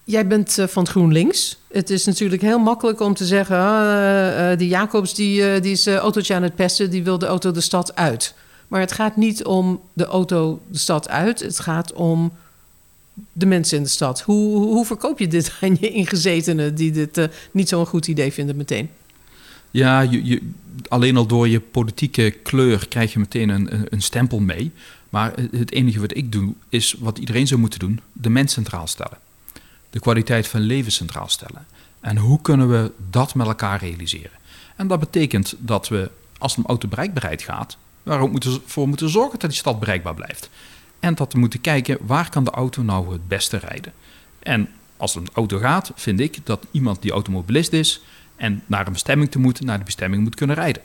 Jij 0.04 0.28
bent 0.28 0.58
uh, 0.58 0.68
van 0.68 0.88
GroenLinks. 0.88 1.58
Het 1.72 1.90
is 1.90 2.06
natuurlijk 2.06 2.42
heel 2.42 2.60
makkelijk 2.60 3.00
om 3.00 3.14
te 3.14 3.26
zeggen... 3.26 3.58
Uh, 3.58 4.52
uh, 4.52 4.58
die 4.58 4.68
Jacobs 4.68 5.14
die, 5.14 5.60
die 5.60 5.72
is 5.72 5.88
autootje 5.88 6.34
aan 6.34 6.44
het 6.44 6.56
pesten, 6.56 6.90
die 6.90 7.04
wil 7.04 7.20
de 7.20 7.26
auto 7.26 7.52
de 7.52 7.62
stad 7.62 7.96
uit. 7.96 8.34
Maar 8.68 8.80
het 8.80 8.92
gaat 8.92 9.16
niet 9.16 9.46
om 9.46 9.82
de 9.94 10.06
auto 10.06 10.62
de 10.68 10.78
stad 10.78 11.10
uit. 11.10 11.40
Het 11.40 11.60
gaat 11.60 11.94
om 11.94 12.32
de 13.34 13.46
mensen 13.46 13.78
in 13.78 13.84
de 13.84 13.90
stad. 13.90 14.22
Hoe, 14.22 14.56
hoe 14.56 14.86
verkoop 14.86 15.20
je 15.20 15.28
dit 15.28 15.54
aan 15.62 15.78
je 15.80 15.90
ingezetenen 15.90 16.76
die 16.76 16.92
dit 16.92 17.18
uh, 17.18 17.26
niet 17.52 17.70
zo'n 17.70 17.86
goed 17.86 18.08
idee 18.08 18.34
vinden 18.34 18.56
meteen? 18.56 18.90
Ja, 19.72 20.02
je, 20.02 20.26
je, 20.26 20.42
alleen 20.88 21.18
al 21.18 21.26
door 21.26 21.48
je 21.48 21.60
politieke 21.60 22.30
kleur 22.44 22.88
krijg 22.88 23.14
je 23.14 23.20
meteen 23.20 23.50
een, 23.50 23.88
een, 23.90 24.02
stempel 24.02 24.40
mee. 24.40 24.72
Maar 25.10 25.34
het 25.52 25.72
enige 25.72 26.00
wat 26.00 26.18
ik 26.18 26.32
doe, 26.32 26.54
is 26.70 26.96
wat 27.00 27.18
iedereen 27.18 27.48
zou 27.48 27.60
moeten 27.60 27.80
doen: 27.80 28.00
de 28.14 28.30
mens 28.30 28.54
centraal 28.54 28.88
stellen. 28.88 29.18
De 29.90 30.00
kwaliteit 30.00 30.48
van 30.48 30.62
leven 30.62 30.92
centraal 30.92 31.28
stellen. 31.28 31.66
En 32.00 32.18
hoe 32.18 32.42
kunnen 32.42 32.70
we 32.70 32.92
dat 33.10 33.36
met 33.36 33.48
elkaar 33.48 33.80
realiseren? 33.80 34.38
En 34.76 34.88
dat 34.88 35.00
betekent 35.00 35.56
dat 35.58 35.88
we, 35.88 36.12
als 36.38 36.52
het 36.52 36.66
om 36.66 36.70
autobereikbaarheid 36.70 37.42
gaat, 37.42 37.78
waarop 38.04 38.32
moeten 38.32 38.62
voor 38.66 38.88
moeten 38.88 39.10
zorgen 39.10 39.40
dat 39.40 39.50
die 39.50 39.60
stad 39.60 39.80
bereikbaar 39.80 40.14
blijft. 40.14 40.50
En 41.00 41.16
dat 41.16 41.34
we 41.34 41.40
moeten 41.40 41.62
kijken 41.62 41.98
waar 42.02 42.30
kan 42.30 42.44
de 42.44 42.52
auto 42.52 42.82
nou 42.82 43.12
het 43.12 43.28
beste 43.28 43.58
rijden. 43.58 43.94
En 44.40 44.70
als 44.98 45.16
een 45.16 45.28
auto 45.34 45.58
gaat, 45.58 45.92
vind 45.96 46.20
ik 46.20 46.40
dat 46.44 46.66
iemand 46.72 47.02
die 47.02 47.12
automobilist 47.12 47.74
is 47.74 48.02
en 48.36 48.64
naar 48.66 48.88
een 48.88 48.94
bestemming 48.94 49.32
te 49.32 49.40
moeten, 49.40 49.66
naar 49.66 49.78
de 49.78 49.84
bestemming 49.84 50.24
moet 50.24 50.36
kunnen 50.36 50.56
rijden. 50.56 50.82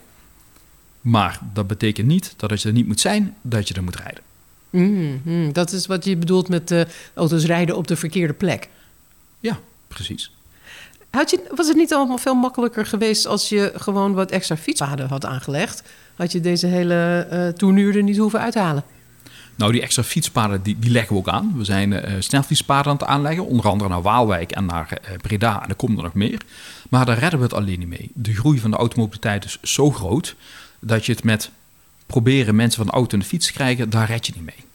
Maar 1.01 1.39
dat 1.53 1.67
betekent 1.67 2.07
niet 2.07 2.33
dat 2.37 2.51
als 2.51 2.61
je 2.61 2.67
er 2.67 2.73
niet 2.73 2.87
moet 2.87 2.99
zijn, 2.99 3.35
dat 3.41 3.67
je 3.67 3.73
er 3.73 3.83
moet 3.83 3.95
rijden. 3.95 4.23
Mm, 4.69 5.21
mm, 5.23 5.53
dat 5.53 5.71
is 5.71 5.85
wat 5.85 6.05
je 6.05 6.17
bedoelt 6.17 6.49
met 6.49 6.71
uh, 6.71 6.81
auto's 7.13 7.45
rijden 7.45 7.77
op 7.77 7.87
de 7.87 7.95
verkeerde 7.95 8.33
plek. 8.33 8.69
Ja, 9.39 9.59
precies. 9.87 10.31
Had 11.09 11.29
je, 11.29 11.39
was 11.55 11.67
het 11.67 11.77
niet 11.77 11.93
allemaal 11.93 12.17
veel 12.17 12.35
makkelijker 12.35 12.85
geweest 12.85 13.25
als 13.25 13.49
je 13.49 13.71
gewoon 13.75 14.13
wat 14.13 14.31
extra 14.31 14.57
fietspaden 14.57 15.07
had 15.07 15.25
aangelegd? 15.25 15.83
Had 16.15 16.31
je 16.31 16.39
deze 16.39 16.67
hele 16.67 17.27
uh, 17.31 17.47
tournuur 17.47 17.95
er 17.95 18.03
niet 18.03 18.17
hoeven 18.17 18.39
uithalen? 18.39 18.83
Nou, 19.55 19.71
die 19.71 19.81
extra 19.81 20.03
fietspaden 20.03 20.61
die, 20.61 20.79
die 20.79 20.91
leggen 20.91 21.13
we 21.13 21.19
ook 21.19 21.27
aan. 21.27 21.53
We 21.57 21.63
zijn 21.63 21.91
uh, 21.91 22.01
snelfietspaden 22.19 22.91
aan 22.91 22.97
het 22.97 23.07
aanleggen, 23.07 23.45
onder 23.45 23.67
andere 23.67 23.89
naar 23.89 24.01
Waalwijk 24.01 24.51
en 24.51 24.65
naar 24.65 24.99
uh, 25.11 25.17
Breda. 25.17 25.63
En 25.63 25.69
er 25.69 25.75
komen 25.75 25.97
er 25.97 26.03
nog 26.03 26.13
meer. 26.13 26.41
Maar 26.89 27.05
daar 27.05 27.17
redden 27.17 27.39
we 27.39 27.45
het 27.45 27.53
alleen 27.53 27.79
niet 27.79 27.87
mee. 27.87 28.11
De 28.13 28.33
groei 28.33 28.59
van 28.59 28.71
de 28.71 28.77
automobiliteit 28.77 29.45
is 29.45 29.59
zo 29.61 29.91
groot 29.91 30.35
dat 30.79 31.05
je 31.05 31.11
het 31.11 31.23
met 31.23 31.49
proberen 32.05 32.55
mensen 32.55 32.77
van 32.77 32.85
de 32.85 32.91
auto 32.91 33.13
en 33.13 33.19
de 33.19 33.25
fiets 33.25 33.45
te 33.45 33.53
krijgen, 33.53 33.89
daar 33.89 34.07
red 34.07 34.25
je 34.25 34.33
niet 34.35 34.45
mee. 34.45 34.65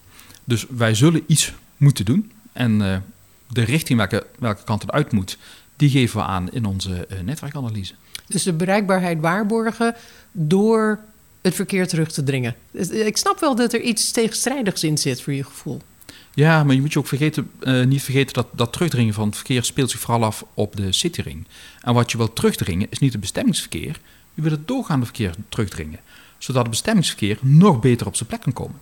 Dus 0.44 0.66
wij 0.68 0.94
zullen 0.94 1.22
iets 1.26 1.52
moeten 1.76 2.04
doen. 2.04 2.32
En 2.52 2.80
uh, 2.80 2.96
de 3.48 3.62
richting 3.62 3.98
welke, 3.98 4.26
welke 4.38 4.64
kant 4.64 4.82
het 4.82 4.92
uit 4.92 5.12
moet, 5.12 5.38
die 5.76 5.90
geven 5.90 6.20
we 6.20 6.26
aan 6.26 6.50
in 6.50 6.64
onze 6.64 7.06
netwerkanalyse. 7.24 7.94
Dus 8.26 8.42
de 8.42 8.52
bereikbaarheid 8.52 9.20
waarborgen 9.20 9.94
door 10.32 10.98
het 11.42 11.54
verkeer 11.54 11.88
terug 11.88 12.12
te 12.12 12.22
dringen. 12.22 12.56
Eh, 12.72 13.06
ik 13.06 13.16
snap 13.16 13.40
wel 13.40 13.54
dat 13.54 13.72
er 13.72 13.80
iets 13.80 14.10
tegenstrijdigs 14.10 14.84
in 14.84 14.98
zit 14.98 15.22
voor 15.22 15.32
je 15.32 15.44
gevoel. 15.44 15.80
Ja, 16.34 16.64
maar 16.64 16.74
je 16.74 16.80
moet 16.80 16.92
je 16.92 16.98
ook 16.98 17.06
vergeten, 17.06 17.50
uh, 17.62 17.84
niet 17.84 18.02
vergeten 18.02 18.34
dat 18.34 18.46
dat 18.52 18.72
terugdringen 18.72 19.14
van 19.14 19.26
het 19.26 19.36
verkeer 19.36 19.64
speelt 19.64 19.90
zich 19.90 20.00
vooral 20.00 20.24
af 20.24 20.44
op 20.54 20.76
de 20.76 20.92
cityring. 20.92 21.46
En 21.80 21.94
wat 21.94 22.10
je 22.10 22.16
wil 22.16 22.32
terugdringen 22.32 22.86
is 22.90 22.98
niet 22.98 23.12
het 23.12 23.20
bestemmingsverkeer, 23.20 24.00
je 24.34 24.42
wil 24.42 24.50
het 24.50 24.68
doorgaande 24.68 25.04
verkeer 25.04 25.34
terugdringen. 25.48 26.00
Zodat 26.38 26.62
het 26.62 26.70
bestemmingsverkeer 26.70 27.38
nog 27.40 27.80
beter 27.80 28.06
op 28.06 28.16
zijn 28.16 28.28
plek 28.28 28.40
kan 28.40 28.52
komen. 28.52 28.80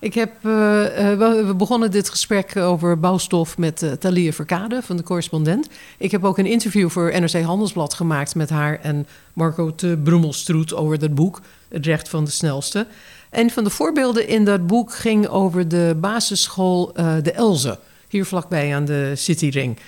Ik 0.00 0.14
heb, 0.14 0.32
uh, 0.36 0.42
we 0.42 1.54
begonnen 1.56 1.90
dit 1.90 2.10
gesprek 2.10 2.56
over 2.56 3.00
bouwstof 3.00 3.58
met 3.58 4.00
uh, 4.04 4.32
Verkade 4.32 4.82
van 4.82 4.96
de 4.96 5.02
correspondent. 5.02 5.68
Ik 5.96 6.10
heb 6.10 6.24
ook 6.24 6.38
een 6.38 6.46
interview 6.46 6.88
voor 6.88 7.20
NRC 7.20 7.42
Handelsblad 7.42 7.94
gemaakt 7.94 8.34
met 8.34 8.50
haar 8.50 8.80
en 8.80 9.06
Marco 9.32 9.72
de 9.76 9.98
Brummelstroet 9.98 10.74
over 10.74 10.98
dat 10.98 11.14
boek, 11.14 11.40
Het 11.68 11.86
Recht 11.86 12.08
van 12.08 12.24
de 12.24 12.30
Snelste. 12.30 12.86
Een 13.30 13.50
van 13.50 13.64
de 13.64 13.70
voorbeelden 13.70 14.28
in 14.28 14.44
dat 14.44 14.66
boek 14.66 14.94
ging 14.94 15.26
over 15.28 15.68
de 15.68 15.96
basisschool 16.00 16.92
De 17.22 17.32
Elze, 17.32 17.78
hier 18.08 18.24
vlakbij 18.24 18.74
aan 18.74 18.84
de 18.84 19.12
Cityring. 19.14 19.78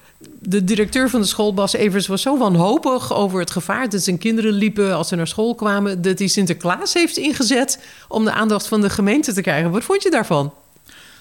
de 0.50 0.64
directeur 0.64 1.10
van 1.10 1.22
de 1.22 1.28
school, 1.28 1.54
Bas 1.54 1.74
Evers, 1.74 2.08
was 2.08 2.22
zo 2.22 2.38
wanhopig 2.38 3.14
over 3.14 3.40
het 3.40 3.52
gevaar 3.52 3.90
dat 3.90 4.04
zijn 4.04 4.18
kinderen 4.18 4.52
liepen 4.52 4.96
als 4.96 5.08
ze 5.08 5.16
naar 5.16 5.28
school 5.28 5.56
kwamen, 5.56 6.02
dat 6.02 6.20
hij 6.20 6.28
Sinterklaas 6.28 6.94
heeft 6.94 7.18
ingezet 7.18 7.86
om 8.08 8.24
de 8.24 8.32
aandacht 8.32 8.68
van 8.68 8.82
de 8.82 8.90
gemeente 8.90 9.34
te 9.34 9.42
krijgen. 9.42 9.72
Wat 9.72 9.84
vond 9.84 10.04
je 10.04 10.10
daarvan? 10.10 10.54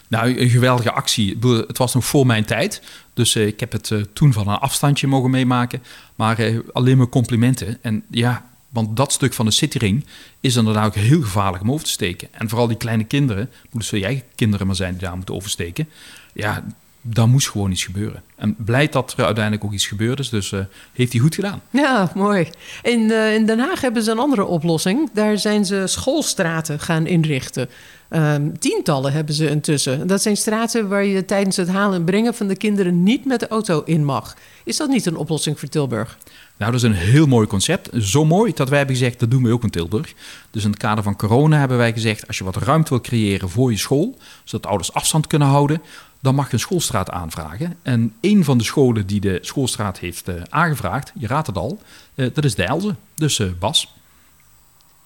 Nou, 0.08 0.38
een 0.38 0.50
geweldige 0.50 0.92
actie. 0.92 1.38
Het 1.66 1.78
was 1.78 1.94
nog 1.94 2.04
voor 2.04 2.26
mijn 2.26 2.44
tijd. 2.44 2.82
Dus 3.14 3.36
ik 3.36 3.60
heb 3.60 3.72
het 3.72 3.92
toen 4.12 4.32
van 4.32 4.48
een 4.48 4.58
afstandje 4.58 5.06
mogen 5.06 5.30
meemaken. 5.30 5.82
Maar 6.14 6.62
alleen 6.72 6.96
maar 6.96 7.08
complimenten. 7.08 7.78
En 7.82 8.04
ja, 8.10 8.50
want 8.68 8.96
dat 8.96 9.12
stuk 9.12 9.32
van 9.32 9.46
de 9.46 9.52
cityring 9.52 10.04
is 10.40 10.56
inderdaad 10.56 10.86
ook 10.86 10.94
heel 10.94 11.22
gevaarlijk 11.22 11.62
om 11.62 11.72
over 11.72 11.84
te 11.84 11.90
steken. 11.90 12.28
En 12.30 12.48
vooral 12.48 12.66
die 12.66 12.76
kleine 12.76 13.04
kinderen, 13.04 13.50
moeten 13.70 13.98
jij 13.98 14.24
kinderen 14.34 14.66
maar 14.66 14.76
zijn 14.76 14.92
die 14.92 15.00
daar 15.00 15.16
moeten 15.16 15.34
oversteken. 15.34 15.88
Ja, 16.32 16.64
dan 17.02 17.30
moest 17.30 17.50
gewoon 17.50 17.70
iets 17.70 17.84
gebeuren. 17.84 18.22
En 18.36 18.56
blij 18.58 18.88
dat 18.88 19.14
er 19.16 19.24
uiteindelijk 19.24 19.64
ook 19.64 19.72
iets 19.72 19.86
gebeurd 19.86 20.18
is. 20.18 20.28
Dus 20.28 20.50
uh, 20.50 20.60
heeft 20.92 21.12
hij 21.12 21.20
goed 21.20 21.34
gedaan. 21.34 21.62
Ja, 21.70 22.12
mooi. 22.14 22.48
In, 22.82 23.00
uh, 23.00 23.34
in 23.34 23.46
Den 23.46 23.58
Haag 23.58 23.80
hebben 23.80 24.02
ze 24.02 24.10
een 24.10 24.18
andere 24.18 24.44
oplossing. 24.44 25.10
Daar 25.12 25.38
zijn 25.38 25.64
ze 25.64 25.82
schoolstraten 25.86 26.80
gaan 26.80 27.06
inrichten. 27.06 27.68
Um, 28.10 28.58
tientallen 28.58 29.12
hebben 29.12 29.34
ze 29.34 29.48
intussen. 29.48 30.06
Dat 30.06 30.22
zijn 30.22 30.36
straten 30.36 30.88
waar 30.88 31.04
je 31.04 31.24
tijdens 31.24 31.56
het 31.56 31.68
halen 31.68 31.98
en 31.98 32.04
brengen 32.04 32.34
van 32.34 32.46
de 32.46 32.56
kinderen 32.56 33.02
niet 33.02 33.24
met 33.24 33.40
de 33.40 33.48
auto 33.48 33.82
in 33.84 34.04
mag. 34.04 34.36
Is 34.64 34.76
dat 34.76 34.88
niet 34.88 35.06
een 35.06 35.16
oplossing 35.16 35.58
voor 35.58 35.68
Tilburg? 35.68 36.18
Nou, 36.56 36.72
dat 36.72 36.82
is 36.82 36.88
een 36.88 36.94
heel 36.94 37.26
mooi 37.26 37.46
concept. 37.46 37.88
Zo 38.02 38.24
mooi 38.24 38.52
dat 38.54 38.68
wij 38.68 38.78
hebben 38.78 38.96
gezegd, 38.96 39.20
dat 39.20 39.30
doen 39.30 39.42
we 39.42 39.52
ook 39.52 39.62
in 39.62 39.70
Tilburg. 39.70 40.12
Dus 40.50 40.64
in 40.64 40.70
het 40.70 40.78
kader 40.78 41.04
van 41.04 41.16
corona 41.16 41.58
hebben 41.58 41.76
wij 41.76 41.92
gezegd, 41.92 42.26
als 42.26 42.38
je 42.38 42.44
wat 42.44 42.56
ruimte 42.56 42.90
wil 42.90 43.00
creëren 43.00 43.48
voor 43.48 43.70
je 43.70 43.76
school, 43.76 44.16
zodat 44.44 44.66
ouders 44.66 44.92
afstand 44.92 45.26
kunnen 45.26 45.48
houden, 45.48 45.82
dan 46.22 46.34
mag 46.34 46.46
je 46.46 46.52
een 46.52 46.58
schoolstraat 46.58 47.10
aanvragen. 47.10 47.76
En 47.82 48.14
een 48.20 48.44
van 48.44 48.58
de 48.58 48.64
scholen 48.64 49.06
die 49.06 49.20
de 49.20 49.38
schoolstraat 49.40 49.98
heeft 49.98 50.28
uh, 50.28 50.34
aangevraagd, 50.48 51.12
je 51.18 51.26
raadt 51.26 51.46
het 51.46 51.56
al, 51.56 51.80
uh, 52.14 52.30
dat 52.34 52.44
is 52.44 52.54
de 52.54 52.64
Elze, 52.64 52.94
dus 53.14 53.38
uh, 53.38 53.50
Bas. 53.58 53.94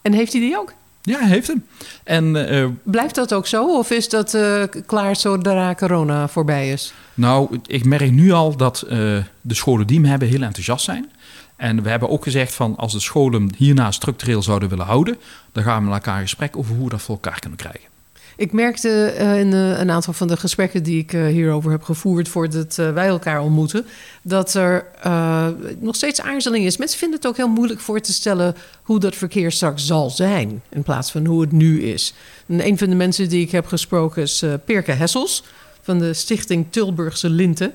En 0.03 0.13
heeft 0.13 0.33
hij 0.33 0.41
die 0.41 0.59
ook? 0.59 0.73
Ja, 1.03 1.19
hij 1.19 1.29
heeft 1.29 1.47
hem. 1.47 1.67
En, 2.05 2.81
Blijft 2.83 3.15
dat 3.15 3.35
ook 3.35 3.47
zo? 3.47 3.79
Of 3.79 3.91
is 3.91 4.09
dat 4.09 4.39
klaar 4.87 5.17
zodra 5.17 5.75
corona 5.75 6.29
voorbij 6.29 6.73
is? 6.73 6.93
Nou, 7.15 7.61
ik 7.67 7.85
merk 7.85 8.11
nu 8.11 8.33
al 8.33 8.57
dat 8.57 8.85
de 9.41 9.55
scholen 9.55 9.87
die 9.87 10.01
hem 10.01 10.09
hebben 10.09 10.29
heel 10.29 10.43
enthousiast 10.43 10.85
zijn. 10.85 11.11
En 11.57 11.83
we 11.83 11.89
hebben 11.89 12.09
ook 12.09 12.23
gezegd 12.23 12.55
van 12.55 12.77
als 12.77 12.93
de 12.93 13.01
scholen 13.01 13.55
hierna 13.57 13.91
structureel 13.91 14.43
zouden 14.43 14.69
willen 14.69 14.87
houden, 14.87 15.17
dan 15.53 15.63
gaan 15.63 15.79
we 15.79 15.89
met 15.89 15.95
elkaar 15.95 16.17
in 16.17 16.23
gesprek 16.23 16.57
over 16.57 16.75
hoe 16.75 16.85
we 16.85 16.91
dat 16.91 17.03
voor 17.03 17.15
elkaar 17.15 17.39
kunnen 17.39 17.59
krijgen. 17.59 17.96
Ik 18.37 18.53
merkte 18.53 19.15
uh, 19.19 19.41
in 19.41 19.53
een 19.53 19.91
aantal 19.91 20.13
van 20.13 20.29
de 20.29 20.37
gesprekken 20.37 20.83
die 20.83 20.99
ik 20.99 21.13
uh, 21.13 21.27
hierover 21.27 21.71
heb 21.71 21.83
gevoerd 21.83 22.29
voordat 22.29 22.75
wij 22.75 23.07
elkaar 23.07 23.41
ontmoeten, 23.41 23.87
dat 24.23 24.55
er 24.55 24.87
nog 25.79 25.95
steeds 25.95 26.21
aarzeling 26.21 26.65
is. 26.65 26.77
Mensen 26.77 26.99
vinden 26.99 27.19
het 27.19 27.29
ook 27.29 27.37
heel 27.37 27.49
moeilijk 27.49 27.81
voor 27.81 28.01
te 28.01 28.13
stellen 28.13 28.57
hoe 28.83 28.99
dat 28.99 29.17
verkeer 29.17 29.53
straks 29.53 29.87
zal 29.87 30.11
zijn, 30.11 30.63
in 30.69 30.83
plaats 30.83 31.11
van 31.11 31.27
hoe 31.27 31.41
het 31.41 31.53
nu 31.53 31.83
is. 31.83 32.15
En 32.47 32.67
een 32.67 32.79
van 32.79 32.91
de 32.91 32.95
mensen 32.95 33.29
die 33.29 33.41
ik 33.41 33.51
heb 33.51 33.67
gesproken 33.67 34.23
is 34.23 34.45
Perke 34.65 34.93
Hessels 34.93 35.45
van 35.83 35.99
de 35.99 36.15
Stichting 36.15 36.67
Tilburgse 36.71 37.31
Linten. 37.31 37.73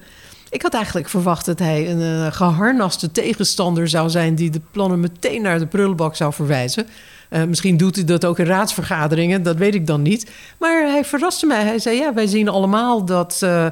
Ik 0.49 0.61
had 0.61 0.73
eigenlijk 0.73 1.09
verwacht 1.09 1.45
dat 1.45 1.59
hij 1.59 1.91
een 1.91 2.33
geharnaste 2.33 3.11
tegenstander 3.11 3.87
zou 3.87 4.09
zijn 4.09 4.35
die 4.35 4.49
de 4.49 4.61
plannen 4.71 4.99
meteen 4.99 5.41
naar 5.41 5.59
de 5.59 5.67
prullenbak 5.67 6.15
zou 6.15 6.33
verwijzen. 6.33 6.87
Uh, 7.33 7.43
misschien 7.43 7.77
doet 7.77 7.95
hij 7.95 8.05
dat 8.05 8.25
ook 8.25 8.39
in 8.39 8.45
raadsvergaderingen, 8.45 9.43
dat 9.43 9.55
weet 9.55 9.75
ik 9.75 9.87
dan 9.87 10.01
niet. 10.01 10.31
Maar 10.57 10.87
hij 10.87 11.05
verraste 11.05 11.45
mij. 11.45 11.63
Hij 11.63 11.79
zei: 11.79 11.97
Ja, 11.97 12.13
wij 12.13 12.27
zien 12.27 12.49
allemaal 12.49 13.05
dat, 13.05 13.39
uh, 13.43 13.67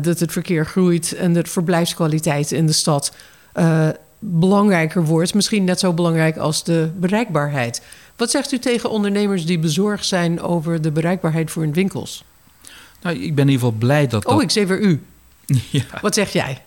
dat 0.00 0.18
het 0.18 0.32
verkeer 0.32 0.66
groeit 0.66 1.14
en 1.14 1.32
de 1.32 1.44
verblijfskwaliteit 1.44 2.52
in 2.52 2.66
de 2.66 2.72
stad 2.72 3.12
belangrijker 4.18 5.04
wordt. 5.04 5.34
Misschien 5.34 5.64
net 5.64 5.80
zo 5.80 5.92
belangrijk 5.92 6.36
als 6.36 6.64
de 6.64 6.90
bereikbaarheid. 6.96 7.82
Wat 8.16 8.30
zegt 8.30 8.52
u 8.52 8.58
tegen 8.58 8.90
ondernemers 8.90 9.46
die 9.46 9.58
bezorgd 9.58 10.06
zijn 10.06 10.40
over 10.40 10.82
de 10.82 10.90
bereikbaarheid 10.90 11.50
voor 11.50 11.62
hun 11.62 11.72
winkels? 11.72 12.24
Nou, 13.02 13.16
ik 13.16 13.34
ben 13.34 13.44
in 13.44 13.52
ieder 13.52 13.66
geval 13.66 13.78
blij 13.78 14.06
dat. 14.06 14.24
Oh, 14.26 14.42
ik 14.42 14.50
zeg 14.50 14.66
weer 14.66 14.80
u. 14.80 15.02
Ja. 15.70 15.82
Wat 16.00 16.14
zeg 16.14 16.32
jij? 16.32 16.62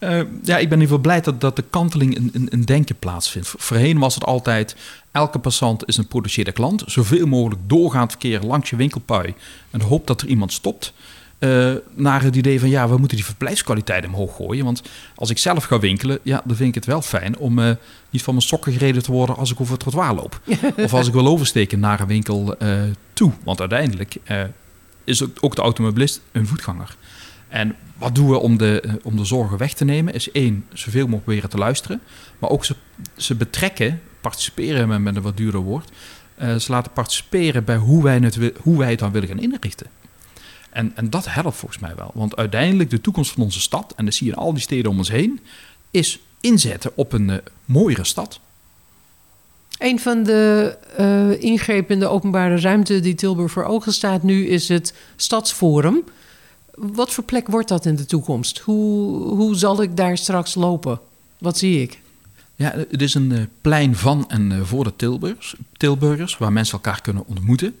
Uh, 0.00 0.10
ja, 0.42 0.58
ik 0.58 0.68
ben 0.68 0.78
in 0.78 0.80
ieder 0.80 0.80
geval 0.80 0.98
blij 0.98 1.20
dat, 1.20 1.40
dat 1.40 1.56
de 1.56 1.64
kanteling 1.70 2.16
een, 2.16 2.46
een 2.50 2.64
denken 2.64 2.98
plaatsvindt. 2.98 3.54
Voorheen 3.56 3.98
was 3.98 4.14
het 4.14 4.24
altijd, 4.24 4.76
elke 5.14 5.38
passant 5.38 5.88
is 5.88 5.96
een 5.96 6.06
potentiële 6.06 6.52
klant. 6.52 6.82
Zoveel 6.86 7.26
mogelijk 7.26 7.60
doorgaand 7.66 8.10
verkeer 8.10 8.40
langs 8.40 8.70
je 8.70 8.76
winkelpui. 8.76 9.34
En 9.70 9.80
hoop 9.80 10.06
dat 10.06 10.20
er 10.20 10.28
iemand 10.28 10.52
stopt. 10.52 10.92
Uh, 11.38 11.72
naar 11.94 12.22
het 12.22 12.36
idee 12.36 12.60
van, 12.60 12.68
ja, 12.68 12.88
we 12.88 12.96
moeten 12.96 13.16
die 13.16 13.26
verblijfskwaliteit 13.26 14.06
omhoog 14.06 14.36
gooien. 14.36 14.64
Want 14.64 14.82
als 15.14 15.30
ik 15.30 15.38
zelf 15.38 15.64
ga 15.64 15.78
winkelen, 15.78 16.18
ja, 16.22 16.42
dan 16.44 16.56
vind 16.56 16.68
ik 16.68 16.74
het 16.74 16.84
wel 16.84 17.02
fijn 17.02 17.38
om 17.38 17.58
uh, 17.58 17.70
niet 18.10 18.22
van 18.22 18.34
mijn 18.34 18.46
sokken 18.46 18.72
gereden 18.72 19.02
te 19.02 19.12
worden 19.12 19.36
als 19.36 19.50
ik 19.50 19.60
over 19.60 19.72
het 19.72 19.80
trottoir 19.80 20.14
loop. 20.14 20.40
of 20.84 20.94
als 20.94 21.06
ik 21.06 21.12
wil 21.12 21.26
oversteken 21.26 21.80
naar 21.80 22.00
een 22.00 22.06
winkel 22.06 22.56
toe. 23.12 23.32
Want 23.44 23.60
uiteindelijk 23.60 24.16
is 25.04 25.22
ook 25.40 25.56
de 25.56 25.62
automobilist 25.62 26.20
een 26.32 26.46
voetganger. 26.46 26.96
En 27.48 27.76
wat 27.96 28.14
doen 28.14 28.28
we 28.28 28.38
om 28.38 28.56
de, 28.56 28.80
eh, 28.80 28.92
om 29.02 29.16
de 29.16 29.24
zorgen 29.24 29.58
weg 29.58 29.72
te 29.72 29.84
nemen? 29.84 30.14
Is 30.14 30.30
één, 30.30 30.64
zoveel 30.72 31.02
mogelijk 31.02 31.24
proberen 31.24 31.50
te 31.50 31.56
luisteren. 31.56 32.00
Maar 32.38 32.50
ook 32.50 32.64
ze, 32.64 32.74
ze 33.16 33.34
betrekken, 33.34 34.00
participeren 34.24 34.88
met, 34.88 35.00
met 35.00 35.16
een 35.16 35.22
wat 35.22 35.36
duurder 35.36 35.60
woord. 35.60 35.90
Uh, 36.42 36.54
ze 36.56 36.72
laten 36.72 36.92
participeren 36.92 37.64
bij 37.64 37.76
hoe 37.76 38.02
wij, 38.02 38.18
het, 38.18 38.38
hoe 38.60 38.78
wij 38.78 38.90
het 38.90 38.98
dan 38.98 39.12
willen 39.12 39.28
gaan 39.28 39.40
inrichten. 39.40 39.86
En, 40.70 40.92
en 40.94 41.10
dat 41.10 41.24
helpt 41.28 41.56
volgens 41.56 41.80
mij 41.80 41.94
wel. 41.96 42.10
Want 42.14 42.36
uiteindelijk 42.36 42.90
de 42.90 43.00
toekomst 43.00 43.32
van 43.32 43.42
onze 43.42 43.60
stad, 43.60 43.92
en 43.96 44.04
dat 44.04 44.14
zie 44.14 44.26
je 44.26 44.32
in 44.32 44.38
al 44.38 44.52
die 44.52 44.62
steden 44.62 44.90
om 44.90 44.98
ons 44.98 45.10
heen, 45.10 45.40
is 45.90 46.18
inzetten 46.40 46.90
op 46.94 47.12
een 47.12 47.28
uh, 47.28 47.36
mooiere 47.64 48.04
stad. 48.04 48.40
Een 49.78 50.00
van 50.00 50.22
de 50.22 50.76
uh, 51.00 51.42
ingrepen 51.42 51.94
in 51.94 52.00
de 52.00 52.08
openbare 52.08 52.60
ruimte 52.60 53.00
die 53.00 53.14
Tilburg 53.14 53.52
voor 53.52 53.64
ogen 53.64 53.92
staat 53.92 54.22
nu 54.22 54.46
is 54.46 54.68
het 54.68 54.94
Stadsforum. 55.16 56.04
Wat 56.74 57.12
voor 57.12 57.24
plek 57.24 57.48
wordt 57.48 57.68
dat 57.68 57.86
in 57.86 57.96
de 57.96 58.06
toekomst? 58.06 58.58
Hoe, 58.58 59.22
hoe 59.22 59.54
zal 59.54 59.82
ik 59.82 59.96
daar 59.96 60.18
straks 60.18 60.54
lopen? 60.54 61.00
Wat 61.38 61.58
zie 61.58 61.82
ik? 61.82 62.00
Ja, 62.56 62.74
het 62.90 63.02
is 63.02 63.14
een 63.14 63.30
uh, 63.30 63.42
plein 63.60 63.96
van 63.96 64.28
en 64.28 64.50
uh, 64.50 64.60
voor 64.60 64.84
de 64.84 64.96
Tilburgers, 64.96 65.54
Tilburgers, 65.76 66.38
waar 66.38 66.52
mensen 66.52 66.74
elkaar 66.74 67.00
kunnen 67.00 67.26
ontmoeten. 67.26 67.78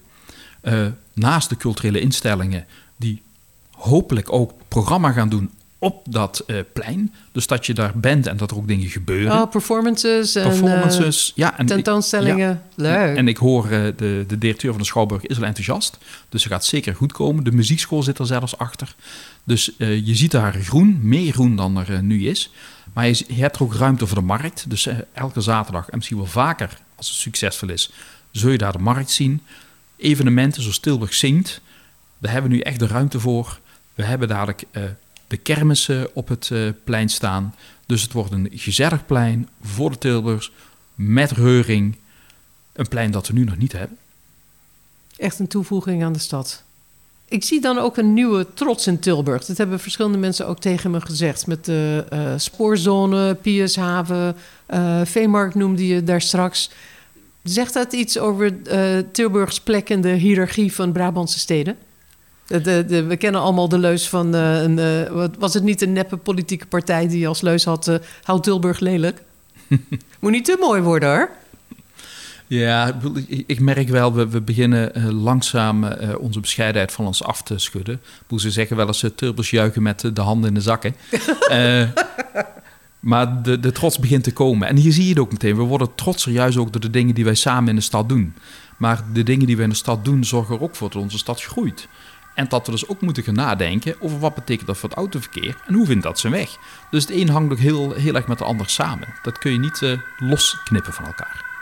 Uh, 0.62 0.86
naast 1.12 1.48
de 1.48 1.56
culturele 1.56 2.00
instellingen 2.00 2.66
die 2.96 3.22
hopelijk 3.70 4.32
ook 4.32 4.52
programma 4.68 5.12
gaan 5.12 5.28
doen 5.28 5.50
op 5.84 6.06
dat 6.10 6.44
uh, 6.46 6.58
plein. 6.72 7.14
Dus 7.32 7.46
dat 7.46 7.66
je 7.66 7.74
daar 7.74 7.92
bent 7.94 8.26
en 8.26 8.36
dat 8.36 8.50
er 8.50 8.56
ook 8.56 8.68
dingen 8.68 8.88
gebeuren. 8.88 9.32
Oh, 9.32 9.50
performances. 9.50 10.32
Performances, 10.32 11.32
en, 11.36 11.42
uh, 11.42 11.48
ja. 11.48 11.58
En 11.58 11.66
tentoonstellingen. 11.66 12.48
Ja, 12.48 12.62
Leuk. 12.74 13.16
En 13.16 13.28
ik 13.28 13.36
hoor 13.36 13.64
uh, 13.64 13.70
de, 13.70 14.24
de 14.26 14.38
directeur 14.38 14.70
van 14.70 14.80
de 14.80 14.86
Schouwburg 14.86 15.26
is 15.26 15.38
wel 15.38 15.46
enthousiast. 15.46 15.98
Dus 16.28 16.42
ze 16.42 16.48
gaat 16.48 16.64
zeker 16.64 16.94
goed 16.94 17.12
komen. 17.12 17.44
De 17.44 17.52
muziekschool 17.52 18.02
zit 18.02 18.18
er 18.18 18.26
zelfs 18.26 18.58
achter. 18.58 18.94
Dus 19.44 19.72
je 19.78 20.14
ziet 20.14 20.30
daar 20.30 20.52
groen, 20.52 20.98
meer 21.02 21.32
groen 21.32 21.56
dan 21.56 21.78
er 21.78 22.02
nu 22.02 22.28
is. 22.28 22.50
Maar 22.92 23.06
je, 23.06 23.24
je, 23.28 23.40
hebt 23.40 23.56
er 23.56 23.62
ook 23.62 23.74
ruimte 23.74 24.06
voor 24.06 24.18
de 24.18 24.24
markt. 24.24 24.70
Dus 24.70 24.88
elke 25.12 25.40
zaterdag, 25.40 25.88
en 25.88 25.96
misschien 25.96 26.16
wel 26.18 26.26
vaker 26.26 26.78
als 26.94 27.08
het 27.08 27.16
succesvol 27.16 27.68
is, 27.68 27.92
zul 28.30 28.50
je 28.50 28.58
daar 28.58 28.72
de 28.72 28.78
markt 28.78 29.10
zien. 29.10 29.42
Evenementen 29.96 30.62
zoals 30.62 30.78
Tilburg 30.78 31.14
zingt. 31.14 31.60
Daar 32.18 32.32
hebben 32.32 32.50
we 32.50 32.56
nu 32.56 32.62
echt 32.62 32.78
de 32.78 32.86
ruimte 32.86 33.20
voor. 33.20 33.58
We 33.94 34.04
hebben 34.04 34.28
dadelijk 34.28 34.64
de 35.26 35.36
kermissen 35.36 36.14
op 36.14 36.28
het 36.28 36.50
uh, 36.52 36.70
plein 36.84 37.08
staan. 37.08 37.54
Dus 37.86 38.02
het 38.02 38.12
wordt 38.12 38.32
een 38.32 38.48
gezellig 38.52 39.06
plein 39.06 39.48
voor 39.62 39.90
de 39.90 39.98
Tilburgers 39.98 40.52
met 40.94 41.30
reuring. 41.30 41.96
Een 42.72 42.88
plein 42.88 43.10
dat 43.10 43.26
we 43.26 43.32
nu 43.32 43.44
nog 43.44 43.56
niet 43.56 43.72
hebben. 43.72 43.98
Echt 45.16 45.38
een 45.38 45.48
toevoeging 45.48 46.04
aan 46.04 46.12
de 46.12 46.18
stad. 46.18 46.62
Ik 47.28 47.44
zie 47.44 47.60
dan 47.60 47.78
ook 47.78 47.96
een 47.96 48.14
nieuwe 48.14 48.46
trots 48.54 48.86
in 48.86 48.98
Tilburg. 48.98 49.44
Dat 49.44 49.56
hebben 49.56 49.80
verschillende 49.80 50.18
mensen 50.18 50.46
ook 50.46 50.60
tegen 50.60 50.90
me 50.90 51.00
gezegd. 51.00 51.46
Met 51.46 51.64
de 51.64 52.04
uh, 52.12 52.32
spoorzone, 52.36 53.34
Piershaven, 53.34 54.36
uh, 54.70 55.00
Veemarkt 55.04 55.54
noemde 55.54 55.86
je 55.86 56.04
daar 56.04 56.20
straks. 56.20 56.70
Zegt 57.42 57.74
dat 57.74 57.92
iets 57.92 58.18
over 58.18 58.56
uh, 58.66 59.04
Tilburgs 59.12 59.60
plek 59.60 59.90
in 59.90 60.00
de 60.00 60.08
hiërarchie 60.08 60.72
van 60.72 60.92
Brabantse 60.92 61.38
steden? 61.38 61.76
De, 62.46 62.84
de, 62.84 63.04
we 63.04 63.16
kennen 63.16 63.40
allemaal 63.40 63.68
de 63.68 63.78
leus 63.78 64.08
van. 64.08 64.34
Uh, 64.34 64.62
een, 64.62 64.78
uh, 64.78 65.10
wat, 65.10 65.36
was 65.38 65.54
het 65.54 65.62
niet 65.62 65.82
een 65.82 65.92
neppe 65.92 66.16
politieke 66.16 66.66
partij 66.66 67.08
die 67.08 67.28
als 67.28 67.40
leus 67.40 67.64
had. 67.64 67.88
Uh, 67.88 67.94
Houd 68.22 68.42
Tilburg 68.42 68.80
lelijk? 68.80 69.22
Moet 70.20 70.30
niet 70.30 70.44
te 70.44 70.56
mooi 70.60 70.82
worden 70.82 71.08
hoor. 71.08 71.30
Ja, 72.46 73.00
ik 73.46 73.60
merk 73.60 73.88
wel, 73.88 74.12
we, 74.12 74.28
we 74.28 74.40
beginnen 74.40 75.12
langzaam 75.12 75.84
onze 76.18 76.40
bescheidenheid 76.40 76.92
van 76.92 77.06
ons 77.06 77.22
af 77.22 77.42
te 77.42 77.58
schudden. 77.58 78.00
Ze 78.36 78.50
zeggen 78.50 78.76
wel 78.76 78.86
eens 78.86 79.04
Tilburgs 79.16 79.50
juichen 79.50 79.82
met 79.82 80.10
de 80.12 80.20
handen 80.20 80.48
in 80.48 80.54
de 80.54 80.60
zakken. 80.60 80.94
maar 83.00 83.42
de, 83.42 83.60
de 83.60 83.72
trots 83.72 83.98
begint 83.98 84.24
te 84.24 84.32
komen. 84.32 84.68
En 84.68 84.76
hier 84.76 84.92
zie 84.92 85.02
je 85.02 85.08
het 85.08 85.18
ook 85.18 85.32
meteen. 85.32 85.56
We 85.56 85.62
worden 85.62 85.94
trotser 85.94 86.32
juist 86.32 86.58
ook 86.58 86.72
door 86.72 86.80
de 86.80 86.90
dingen 86.90 87.14
die 87.14 87.24
wij 87.24 87.34
samen 87.34 87.68
in 87.68 87.76
de 87.76 87.80
stad 87.80 88.08
doen. 88.08 88.34
Maar 88.76 89.04
de 89.12 89.22
dingen 89.22 89.46
die 89.46 89.56
we 89.56 89.62
in 89.62 89.68
de 89.68 89.74
stad 89.74 90.04
doen 90.04 90.24
zorgen 90.24 90.54
er 90.54 90.62
ook 90.62 90.76
voor 90.76 90.90
dat 90.90 91.02
onze 91.02 91.18
stad 91.18 91.42
groeit. 91.42 91.88
En 92.34 92.46
dat 92.48 92.66
we 92.66 92.72
dus 92.72 92.88
ook 92.88 93.00
moeten 93.00 93.22
gaan 93.22 93.34
nadenken 93.34 93.96
over 94.00 94.18
wat 94.18 94.34
betekent 94.34 94.66
dat 94.66 94.76
voor 94.78 94.88
het 94.88 94.98
autoverkeer 94.98 95.56
en 95.66 95.74
hoe 95.74 95.86
vindt 95.86 96.02
dat 96.02 96.18
zijn 96.18 96.32
weg. 96.32 96.56
Dus 96.90 97.02
het 97.06 97.16
een 97.16 97.28
hangt 97.28 97.52
ook 97.52 97.58
heel, 97.58 97.92
heel 97.92 98.14
erg 98.14 98.26
met 98.26 98.38
de 98.38 98.44
ander 98.44 98.70
samen. 98.70 99.14
Dat 99.22 99.38
kun 99.38 99.52
je 99.52 99.58
niet 99.58 99.80
uh, 99.80 99.98
losknippen 100.18 100.92
van 100.92 101.04
elkaar. 101.04 101.52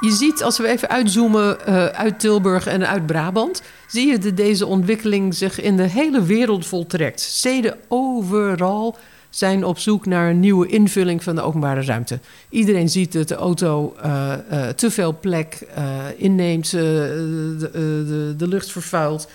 Je 0.00 0.10
ziet, 0.10 0.42
als 0.42 0.58
we 0.58 0.68
even 0.68 0.88
uitzoomen 0.88 1.58
uh, 1.68 1.86
uit 1.86 2.20
Tilburg 2.20 2.66
en 2.66 2.88
uit 2.88 3.06
Brabant, 3.06 3.62
zie 3.86 4.06
je 4.06 4.18
dat 4.18 4.36
deze 4.36 4.66
ontwikkeling 4.66 5.34
zich 5.34 5.60
in 5.60 5.76
de 5.76 5.88
hele 5.88 6.22
wereld 6.22 6.66
voltrekt. 6.66 7.20
Steden 7.20 7.76
overal 7.88 8.98
zijn 9.38 9.64
op 9.64 9.78
zoek 9.78 10.06
naar 10.06 10.30
een 10.30 10.40
nieuwe 10.40 10.66
invulling 10.66 11.22
van 11.22 11.34
de 11.34 11.40
openbare 11.42 11.82
ruimte. 11.82 12.18
Iedereen 12.48 12.88
ziet 12.88 13.12
dat 13.12 13.28
de 13.28 13.34
auto 13.34 13.96
uh, 14.04 14.32
uh, 14.52 14.68
te 14.68 14.90
veel 14.90 15.18
plek 15.20 15.66
uh, 15.78 16.04
inneemt, 16.16 16.70
de, 16.70 17.56
de, 17.58 18.34
de, 18.36 18.48
lucht 18.48 18.72
vervuilt. 18.72 19.28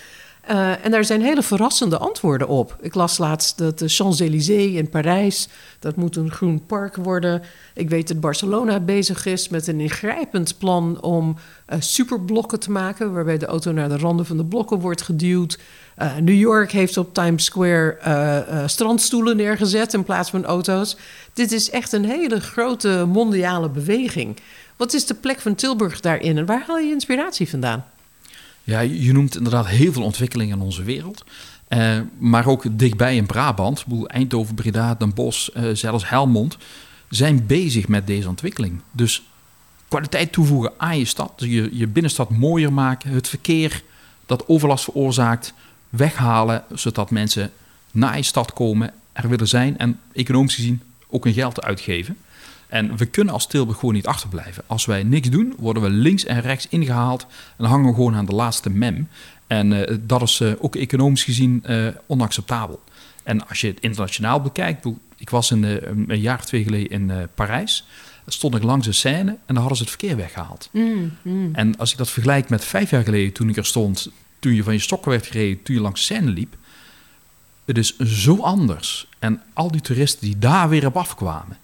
En 0.82 0.92
daar 0.92 1.06
zijn 1.06 1.22
hele 1.22 1.42
verrassende 1.42 1.98
antwoorden 1.98 2.48
op. 2.48 2.78
Ik 2.82 2.96
las 2.96 3.18
laatst 3.18 3.58
dat 3.58 3.80
de 3.80 3.88
Champs-Élysées 3.88 4.76
in 4.76 4.90
Parijs, 4.90 5.48
dat 5.80 5.96
moet 5.96 6.16
een 6.16 6.32
groen 6.32 6.66
park 6.66 6.96
worden. 6.96 7.42
Ik 7.74 7.90
weet 7.90 8.08
dat 8.08 8.20
Barcelona 8.20 8.80
bezig 8.80 9.26
is 9.26 9.50
met 9.50 9.68
een 9.68 9.80
ingrijpend 9.80 10.58
plan 10.58 11.02
om 11.02 11.36
superblokken 11.80 12.60
te 12.60 12.72
maken, 12.72 13.14
waarbij 13.14 13.38
de 13.38 13.46
auto 13.46 13.72
naar 13.72 13.90
de 13.90 13.98
randen 13.98 14.26
van 14.26 14.38
de 14.38 14.46
blokken 14.46 14.80
wordt 14.80 15.02
geduwd. 15.02 15.60
Uh, 16.02 16.16
New 16.16 16.40
York 16.40 16.72
heeft 16.72 16.98
op 16.98 17.14
Times 17.14 17.46
Square 17.46 18.64
strandstoelen 18.66 19.38
neergezet 19.38 19.94
in 19.94 20.04
plaats 20.04 20.30
van 20.30 20.46
auto's. 20.46 20.98
Dit 21.34 21.52
is 21.52 21.70
echt 21.70 21.92
een 21.92 22.06
hele 22.06 22.40
grote 22.40 23.06
mondiale 23.08 23.70
beweging. 23.70 24.38
Wat 24.78 24.94
is 24.94 25.06
de 25.06 25.14
plek 25.14 25.40
van 25.40 25.56
Tilburg 25.56 26.00
daarin 26.00 26.38
en 26.38 26.46
waar 26.46 26.64
haal 26.68 26.78
je 26.78 26.92
inspiratie 26.92 27.50
vandaan? 27.50 27.86
Ja, 28.72 28.80
je 28.80 29.14
noemt 29.14 29.36
inderdaad 29.36 29.68
heel 29.68 29.94
veel 29.94 30.04
ontwikkelingen 30.04 30.58
in 30.58 30.64
onze 30.64 30.84
wereld. 30.84 31.24
maar 32.18 32.46
ook 32.46 32.64
dichtbij 32.72 33.16
in 33.16 33.26
Brabant, 33.26 33.86
Eindhoven, 34.08 34.56
Breda, 34.56 34.96
Den 34.96 35.14
Bosch, 35.14 35.50
zelfs 35.74 36.10
Helmond, 36.10 36.58
zijn 37.10 37.46
bezig 37.46 37.88
met 37.88 38.08
deze 38.08 38.30
ontwikkeling. 38.30 38.82
Dus 38.92 39.24
kwaliteit 39.88 40.32
toevoegen 40.32 40.72
aan 40.78 40.98
je 40.98 41.06
stad, 41.06 41.34
je, 41.36 41.70
je 41.72 41.88
binnenstad 41.88 42.30
mooier 42.30 42.74
maken, 42.74 43.12
het 43.12 43.28
verkeer 43.28 43.84
dat 44.26 44.48
overlast 44.48 44.84
veroorzaakt, 44.84 45.54
weghalen, 45.90 46.64
zodat 46.74 47.10
mensen 47.12 47.52
naar 47.92 48.18
je 48.18 48.24
stad 48.24 48.54
komen, 48.54 48.94
er 49.12 49.30
willen 49.30 49.48
zijn 49.48 49.78
en 49.78 50.00
economisch 50.14 50.56
gezien 50.56 50.82
ook 51.10 51.26
een 51.26 51.34
geld 51.34 51.62
uitgeven. 51.62 52.18
En 52.72 52.98
we 52.98 53.06
kunnen 53.06 53.34
als 53.34 53.48
Tilburg 53.48 53.80
gewoon 53.80 53.96
niet 53.96 54.08
achterblijven. 54.08 54.64
Als 54.68 54.86
wij 54.86 55.04
niks 55.04 55.30
doen, 55.30 55.54
worden 55.58 55.84
we 55.84 55.90
links 55.90 56.26
en 56.26 56.42
rechts 56.42 56.68
ingehaald 56.70 57.26
en 57.58 57.66
hangen 57.66 57.88
we 57.88 57.94
gewoon 57.94 58.16
aan 58.16 58.26
de 58.26 58.36
laatste 58.36 58.70
mem. 58.70 59.08
En 59.48 59.72
uh, 59.72 59.98
dat 60.02 60.22
is 60.22 60.40
uh, 60.40 60.52
ook 60.60 60.76
economisch 60.76 61.24
gezien 61.24 61.64
uh, 61.70 61.88
onacceptabel. 62.06 62.84
En 63.24 63.48
als 63.48 63.62
je 63.62 63.68
het 63.68 63.80
internationaal 63.80 64.42
bekijkt, 64.42 64.86
ik 65.18 65.30
was 65.30 65.52
in, 65.52 65.64
een 66.08 66.20
jaar 66.20 66.38
of 66.38 66.46
twee 66.46 66.64
geleden 66.64 66.90
in 66.90 67.28
Parijs, 67.36 67.88
stond 68.28 68.56
ik 68.56 68.64
langs 68.64 68.88
een 68.88 68.94
scène 68.94 69.30
en 69.46 69.54
daar 69.54 69.58
hadden 69.58 69.78
ze 69.78 69.84
het 69.84 69.92
verkeer 69.92 70.16
weggehaald. 70.16 70.70
Mm, 70.72 71.18
mm. 71.22 71.50
En 71.56 71.78
als 71.78 71.92
ik 71.92 71.98
dat 71.98 72.10
vergelijk 72.10 72.50
met 72.50 72.66
vijf 72.66 72.90
jaar 72.90 73.04
geleden, 73.04 73.34
toen 73.34 73.50
ik 73.50 73.58
er 73.58 73.66
stond, 73.66 74.12
toen 74.40 74.54
je 74.54 74.64
van 74.64 74.74
je 74.74 74.80
stokken 74.80 75.12
werd 75.12 75.26
gereden, 75.26 75.64
toen 75.64 75.76
je 75.76 75.82
langs 75.82 76.08
de 76.08 76.14
scène 76.14 76.32
liep. 76.32 76.56
Het 77.66 77.78
is 77.78 77.98
zo 77.98 78.38
anders. 78.38 79.08
En 79.20 79.42
al 79.54 79.72
die 79.72 79.82
toeristen 79.82 80.26
die 80.26 80.40
daar 80.40 80.70
weer 80.70 80.86
op 80.86 80.98
afkwamen. 80.98 81.58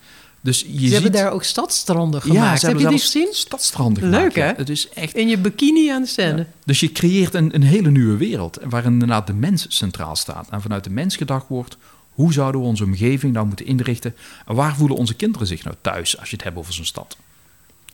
Dus 0.47 0.61
je 0.61 0.67
ze 0.67 0.79
ziet... 0.79 0.91
hebben 0.91 1.11
daar 1.11 1.31
ook 1.31 1.43
stadstranden 1.43 2.21
gemaakt. 2.21 2.61
Ja, 2.61 2.67
Heb 2.67 2.79
je 2.79 2.87
die 2.87 2.99
gezien? 2.99 3.27
Stadstranden 3.31 4.09
Leuk 4.09 4.35
hè? 4.35 4.53
Het 4.55 4.69
is 4.69 4.89
echt... 4.89 5.15
In 5.15 5.27
je 5.27 5.37
bikini 5.37 5.89
aan 5.89 6.01
de 6.01 6.07
scène. 6.07 6.45
Dus 6.65 6.79
je 6.79 6.91
creëert 6.91 7.33
een, 7.33 7.55
een 7.55 7.63
hele 7.63 7.91
nieuwe 7.91 8.17
wereld. 8.17 8.59
Waarin 8.69 8.91
inderdaad 8.91 9.27
de 9.27 9.33
mens 9.33 9.65
centraal 9.69 10.15
staat. 10.15 10.47
En 10.49 10.61
vanuit 10.61 10.83
de 10.83 10.89
mens 10.89 11.15
gedacht 11.15 11.47
wordt... 11.47 11.77
Hoe 12.09 12.33
zouden 12.33 12.61
we 12.61 12.67
onze 12.67 12.83
omgeving 12.83 13.33
nou 13.33 13.47
moeten 13.47 13.65
inrichten? 13.65 14.15
En 14.45 14.55
waar 14.55 14.75
voelen 14.75 14.97
onze 14.97 15.13
kinderen 15.13 15.47
zich 15.47 15.63
nou 15.63 15.75
thuis 15.81 16.19
als 16.19 16.29
je 16.29 16.35
het 16.35 16.45
hebt 16.45 16.57
over 16.57 16.73
zo'n 16.73 16.85
stad? 16.85 17.17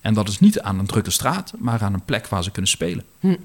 En 0.01 0.13
dat 0.13 0.27
is 0.27 0.39
niet 0.39 0.59
aan 0.59 0.79
een 0.79 0.85
drukke 0.85 1.11
straat, 1.11 1.53
maar 1.57 1.81
aan 1.81 1.93
een 1.93 2.05
plek 2.05 2.27
waar 2.27 2.43
ze 2.43 2.51
kunnen 2.51 2.71
spelen. 2.71 3.03
Hm. 3.19 3.35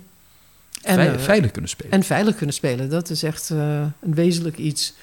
En, 0.82 0.98
eh, 0.98 1.18
veilig, 1.18 1.50
kunnen 1.50 1.70
spelen. 1.70 1.92
En 1.92 2.02
veilig 2.02 2.37
kunnen 2.37 2.54
spelen, 2.54 2.90
dat 2.90 3.11
is 3.11 3.22
echt 3.22 3.50
uh, 3.50 3.80
een 3.80 4.14
wezenlijk 4.14 4.59
iets. 4.59 4.94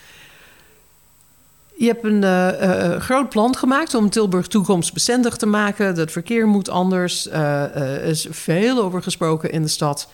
Je 1.77 1.85
hebt 1.85 2.03
een 2.03 2.21
uh, 2.21 2.99
groot 3.01 3.29
plan 3.29 3.55
gemaakt 3.55 3.93
om 3.93 4.09
Tilburg 4.09 4.47
toekomstbestendig 4.47 5.35
te 5.35 5.45
maken. 5.45 5.95
Dat 5.95 6.11
verkeer 6.11 6.47
moet 6.47 6.69
anders. 6.69 7.29
Er 7.29 8.03
is 8.03 8.27
veel 8.29 8.83
over 8.83 9.03
gesproken 9.03 9.51
in 9.51 9.61
de 9.61 9.67
stad. 9.67 10.09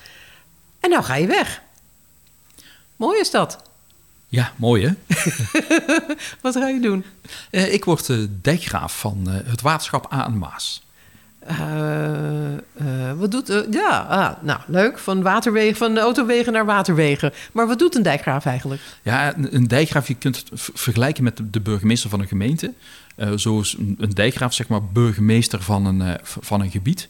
En 0.80 0.90
nou 0.90 1.02
ga 1.02 1.14
je 1.14 1.26
weg. 1.26 1.62
Mooi 2.96 3.20
is 3.20 3.30
dat. 3.30 3.58
Ja, 4.28 4.52
mooi 4.56 4.86
hè? 4.86 5.16
Wat 6.42 6.56
ga 6.56 6.68
je 6.68 6.80
doen? 6.80 7.04
ik 7.50 7.84
word 7.84 8.06
de 8.06 8.40
dijkgraaf 8.40 8.98
van 8.98 9.26
het 9.26 9.60
waterschap 9.60 10.12
A 10.12 10.26
en 10.26 10.38
Maas. 10.38 10.82
Uh, 11.50 12.52
uh, 12.82 13.12
wat 13.16 13.30
doet. 13.30 13.50
Uh, 13.50 13.60
ja, 13.70 13.98
ah, 14.08 14.42
nou 14.42 14.60
leuk. 14.66 14.98
Van 14.98 15.22
waterwegen, 15.22 15.76
van 15.76 15.98
autowegen 15.98 16.52
naar 16.52 16.64
waterwegen. 16.64 17.32
Maar 17.52 17.66
wat 17.66 17.78
doet 17.78 17.96
een 17.96 18.02
dijkgraaf 18.02 18.44
eigenlijk? 18.44 18.80
Ja, 19.02 19.34
een, 19.36 19.68
dijkgraaf, 19.68 20.08
je 20.08 20.14
kunt 20.14 20.36
het 20.36 20.48
vergelijken 20.54 21.24
met 21.24 21.40
de, 21.50 21.60
burgemeester 21.60 22.10
van 22.10 22.20
een 22.20 22.26
gemeente. 22.26 22.72
zo 23.36 23.60
is 23.60 23.76
een, 23.78 24.10
dijkgraaf, 24.14 24.54
zeg 24.54 24.68
maar, 24.68 24.84
burgemeester 24.84 25.62
van 25.62 25.86
een, 25.86 26.18
van 26.22 26.60
een 26.60 26.70
gebied. 26.70 27.08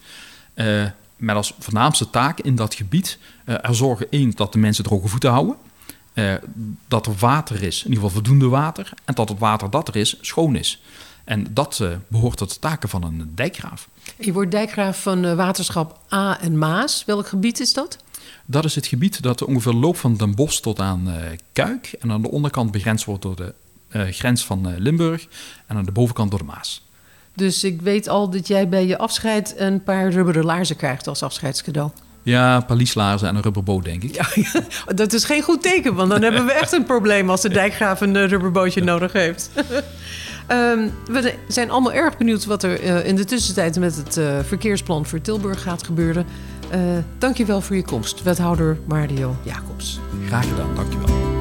met 1.17 1.37
als 1.37 1.55
voornaamste 1.59 2.11
taak 2.11 2.41
in 2.41 2.57
dat 2.57 2.75
gebied 2.75 3.19
er 3.45 3.75
zorgen 3.75 4.07
één 4.11 4.33
dat 4.35 4.53
de 4.53 4.59
mensen 4.59 4.85
droge 4.85 5.09
voeten 5.09 5.31
houden. 5.31 5.57
dat 6.89 7.07
er 7.07 7.15
water 7.19 7.63
is, 7.63 7.85
in 7.85 7.89
ieder 7.89 8.05
geval 8.05 8.11
voldoende 8.11 8.49
water. 8.49 8.93
En 9.05 9.15
dat 9.15 9.29
het 9.29 9.39
water 9.39 9.71
dat 9.71 9.89
er 9.89 9.97
is, 9.97 10.17
schoon 10.21 10.57
is. 10.57 10.81
En 11.25 11.47
dat 11.51 11.79
uh, 11.83 11.89
behoort 12.09 12.37
tot 12.37 12.53
de 12.53 12.59
taken 12.59 12.89
van 12.89 13.03
een 13.05 13.33
dijkgraaf. 13.35 13.89
Je 14.19 14.33
wordt 14.33 14.51
dijkgraaf 14.51 15.03
van 15.03 15.25
uh, 15.25 15.35
waterschap 15.35 15.99
A 16.13 16.41
en 16.41 16.59
Maas. 16.59 17.05
Welk 17.05 17.29
gebied 17.29 17.61
is 17.61 17.73
dat? 17.73 17.99
Dat 18.47 18.65
is 18.65 18.75
het 18.75 18.87
gebied 18.87 19.23
dat 19.23 19.45
ongeveer 19.45 19.73
loopt 19.73 19.99
van 19.99 20.17
Den 20.17 20.35
Bosch 20.35 20.61
tot 20.61 20.81
aan 20.81 21.09
uh, 21.09 21.15
Kuik. 21.53 21.93
En 22.01 22.13
aan 22.13 22.23
de 22.23 22.31
onderkant 22.31 22.71
begrensd 22.71 23.05
wordt 23.05 23.23
door 23.23 23.37
de 23.37 23.55
grens 24.13 24.45
van 24.45 24.75
Limburg. 24.79 25.27
En 25.67 25.77
aan 25.77 25.85
de 25.85 25.93
bovenkant 25.93 26.31
door 26.31 26.39
de 26.39 26.45
Maas. 26.45 26.83
Dus 27.35 27.65
ik 27.65 27.81
weet 27.81 28.09
al 28.09 28.31
dat 28.31 28.47
jij 28.47 28.69
bij 28.69 28.87
je 28.87 28.99
afscheid 28.99 29.55
een 29.57 29.83
paar 29.83 30.11
rubberen 30.11 30.45
laarzen 30.45 30.77
krijgt 30.77 31.07
als 31.07 31.23
afscheidscadeau. 31.23 31.91
Ja, 32.23 32.61
palieslaarzen 32.61 33.29
en 33.29 33.37
een 33.37 33.43
rubberboot, 33.43 33.85
denk 33.85 34.03
ik. 34.03 34.15
Ja, 34.15 34.27
dat 34.95 35.13
is 35.13 35.25
geen 35.25 35.43
goed 35.43 35.63
teken, 35.63 35.95
want 35.95 36.11
dan 36.11 36.23
hebben 36.23 36.47
we 36.47 36.53
echt 36.53 36.73
een 36.73 36.85
probleem 36.85 37.31
als 37.31 37.41
de 37.41 37.49
dijkgraaf 37.49 38.01
een 38.01 38.29
rubberbootje 38.29 38.83
nodig 38.83 39.13
heeft. 39.13 39.51
Um, 40.51 40.93
we 41.07 41.35
zijn 41.49 41.71
allemaal 41.71 41.93
erg 41.93 42.17
benieuwd 42.17 42.45
wat 42.45 42.63
er 42.63 42.83
uh, 42.83 43.07
in 43.07 43.17
de 43.17 43.25
tussentijd 43.25 43.79
met 43.79 43.97
het 43.97 44.17
uh, 44.17 44.39
verkeersplan 44.43 45.07
voor 45.07 45.21
Tilburg 45.21 45.63
gaat 45.63 45.83
gebeuren. 45.83 46.27
Uh, 46.75 46.79
dankjewel 47.19 47.61
voor 47.61 47.77
je 47.77 47.85
komst, 47.85 48.23
wethouder 48.23 48.79
Mario 48.87 49.37
Jacobs. 49.43 50.01
Graag 50.27 50.49
gedaan, 50.49 50.75
dankjewel. 50.75 51.32